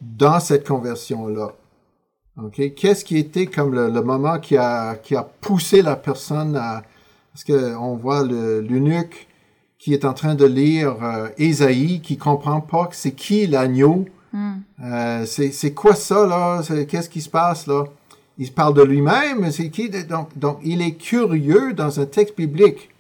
[0.00, 1.52] dans cette conversion-là?
[2.42, 2.74] OK?
[2.74, 6.82] Qu'est-ce qui était comme le, le moment qui a, qui a poussé la personne à...
[7.32, 9.26] Parce qu'on voit le- l'eunuque
[9.78, 14.06] qui est en train de lire euh, Ésaïe, qui comprend pas que c'est qui l'agneau.
[14.84, 16.62] Euh, c'est quoi ça, là?
[16.88, 17.84] Qu'est-ce qui se passe, là?
[18.38, 19.88] Il parle de lui-même, c'est qui?
[19.88, 22.90] Donc, donc, il est curieux dans un texte biblique,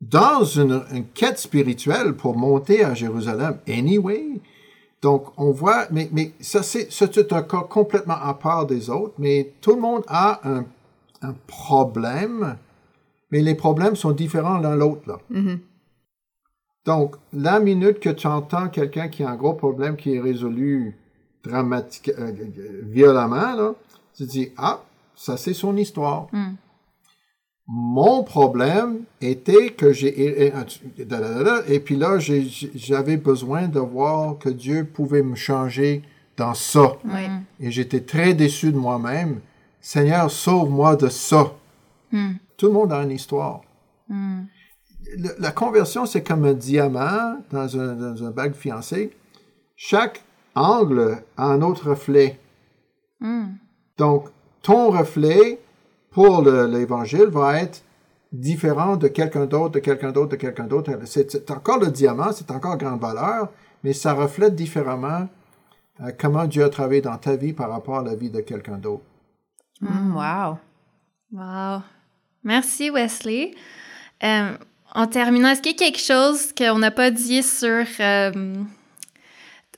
[0.00, 3.56] dans une, une quête spirituelle pour monter à Jérusalem.
[3.68, 4.40] Anyway.
[5.04, 9.12] Donc, on voit, mais, mais ça, c'est c'est un cas complètement à part des autres,
[9.18, 10.64] mais tout le monde a un,
[11.20, 12.56] un problème,
[13.30, 15.18] mais les problèmes sont différents l'un l'autre, là.
[16.86, 20.96] Donc, la minute que tu entends quelqu'un qui a un gros problème qui est résolu
[21.42, 22.32] dramatique, euh,
[22.84, 23.74] violemment, là,
[24.16, 24.80] tu te dis, ah,
[25.14, 26.28] ça c'est son histoire.
[27.66, 30.08] Mon problème était que j'ai...
[30.46, 30.52] Et,
[31.68, 36.02] et puis là, j'avais besoin de voir que Dieu pouvait me changer
[36.36, 36.96] dans ça.
[37.04, 37.22] Oui.
[37.60, 39.40] Et j'étais très déçu de moi-même.
[39.80, 41.52] Seigneur, sauve-moi de ça.
[42.56, 43.62] Tout le monde a une histoire.
[45.16, 49.10] Le- la conversion, c'est comme un diamant dans un, dans un bague fiancé.
[49.76, 50.22] Chaque
[50.54, 52.38] angle a un autre reflet.
[53.98, 54.28] Donc,
[54.62, 55.58] ton reflet
[56.14, 57.82] pour le- l'évangile va être
[58.32, 60.90] différent de quelqu'un d'autre, de quelqu'un d'autre, de quelqu'un d'autre.
[61.04, 63.48] C'est c'est encore le diamant, c'est encore grande valeur,
[63.82, 65.28] mais ça reflète différemment
[66.00, 68.78] euh, comment Dieu a travaillé dans ta vie par rapport à la vie de quelqu'un
[68.78, 69.04] d'autre.
[69.80, 70.58] Mm, wow.
[71.32, 71.82] Wow.
[72.42, 73.54] Merci, Wesley.
[74.22, 74.52] Euh,
[74.94, 78.54] en terminant, est-ce qu'il y a quelque chose qu'on n'a pas dit sur euh,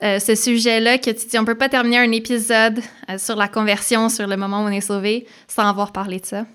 [0.02, 3.48] euh, ce sujet-là que tu dis, on peut pas terminer un épisode euh, sur la
[3.48, 6.46] conversion, sur le moment où on est sauvé, sans avoir parlé de ça?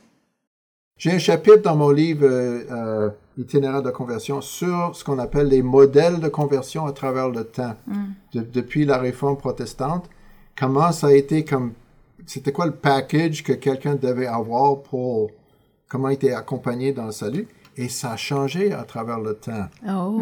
[0.97, 5.47] J'ai un chapitre dans mon livre euh, euh, Itinéraire de conversion sur ce qu'on appelle
[5.47, 7.75] les modèles de conversion à travers le temps.
[8.33, 10.09] De- depuis la réforme protestante,
[10.55, 11.73] comment ça a été comme...
[12.27, 15.31] C'était quoi le package que quelqu'un devait avoir pour...
[15.87, 17.47] Comment il était accompagné dans le salut?
[17.77, 19.67] Et ça a changé à travers le temps.
[19.89, 20.21] Oh.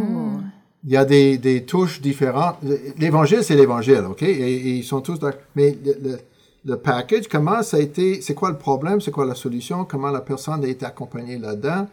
[0.86, 2.56] Il y a des, des touches différentes.
[2.98, 4.22] L'évangile, c'est l'évangile, OK?
[4.24, 5.42] Et, et ils sont tous d'accord.
[5.56, 6.20] Mais le, le-
[6.66, 10.12] le package, comment ça a été, c'est quoi le problème, c'est quoi la solution, comment
[10.12, 11.88] la personne a été accompagnée là-dedans?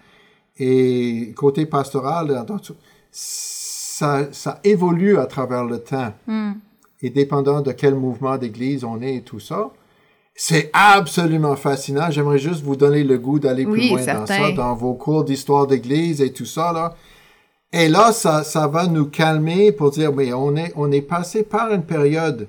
[0.59, 2.45] Et côté pastoral,
[3.13, 6.13] ça, ça évolue à travers le temps.
[7.03, 9.71] Et dépendant de quel mouvement d'église on est et tout ça,
[10.35, 12.11] c'est absolument fascinant.
[12.11, 15.25] J'aimerais juste vous donner le goût d'aller plus Oui, loin dans ça, dans vos cours
[15.25, 16.95] d'histoire d'église et tout ça, là.
[17.79, 21.43] Et là, ça, ça va nous calmer pour dire, mais on est, on est passé
[21.43, 22.49] par une période,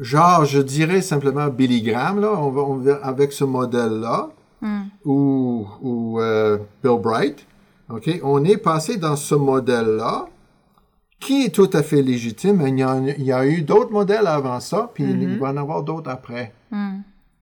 [0.00, 4.30] genre, je dirais simplement Billy Graham, là, on va, on va- avec ce modèle-là,
[5.04, 7.46] ou, ou euh, Bill Bright,
[7.90, 8.08] OK?
[8.22, 10.26] On est passé dans ce modèle-là,
[11.20, 12.56] qui est tout à fait légitime.
[12.62, 15.48] mais Il y a, il y a eu d'autres modèles avant ça, puis il va
[15.48, 16.52] y en avoir d'autres après.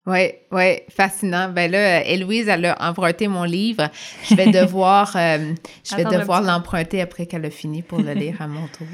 [0.05, 1.49] Oui, oui, fascinant.
[1.49, 3.89] Ben là, Héloïse, elle a emprunté mon livre.
[4.29, 5.55] Je vais devoir, euh,
[5.89, 8.87] je vais devoir l'emprunter après qu'elle a fini pour le lire à mon tour.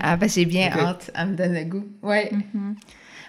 [0.00, 1.10] Ah, ben j'ai bien hâte.
[1.14, 1.84] Elle me donne le goût.
[2.02, 2.22] Oui.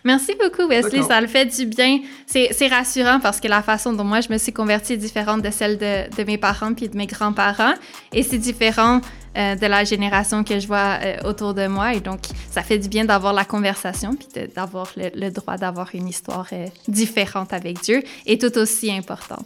[0.03, 1.03] Merci beaucoup, Wesley.
[1.03, 1.99] Ça le fait du bien.
[2.25, 5.41] C'est c'est rassurant parce que la façon dont moi je me suis convertie est différente
[5.41, 7.73] de celle de, de mes parents puis de mes grands-parents.
[8.13, 9.01] Et c'est différent
[9.37, 11.93] euh, de la génération que je vois euh, autour de moi.
[11.93, 15.89] Et donc, ça fait du bien d'avoir la conversation puis d'avoir le, le droit d'avoir
[15.93, 19.45] une histoire euh, différente avec Dieu et tout aussi importante.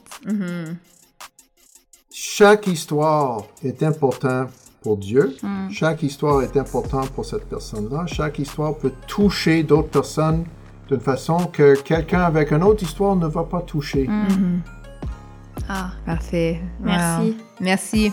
[2.09, 4.49] Chaque histoire est importante
[4.81, 5.35] pour Dieu.
[5.71, 8.05] Chaque histoire est importante pour cette personne-là.
[8.07, 10.45] Chaque histoire peut toucher d'autres personnes
[10.87, 14.09] d'une façon que quelqu'un avec une autre histoire ne va pas toucher.
[15.69, 16.59] Ah, Parfait.
[16.81, 17.29] Merci.
[17.29, 17.35] Wow.
[17.59, 18.11] Merci.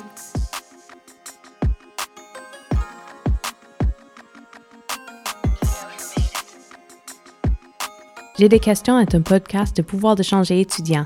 [8.38, 11.04] J'ai des questions est un podcast de pouvoir de changer étudiant.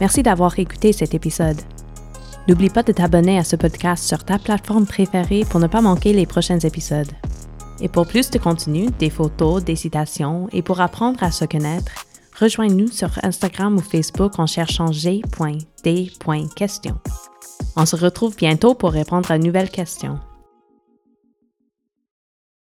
[0.00, 1.60] Merci d'avoir écouté cet épisode.
[2.46, 6.12] N'oublie pas de t'abonner à ce podcast sur ta plateforme préférée pour ne pas manquer
[6.12, 7.10] les prochains épisodes.
[7.80, 12.06] Et pour plus de contenu, des photos, des citations et pour apprendre à se connaître,
[12.38, 15.24] rejoins-nous sur Instagram ou Facebook en cherchant g.d.question.
[17.74, 20.20] On se retrouve bientôt pour répondre à de nouvelles questions.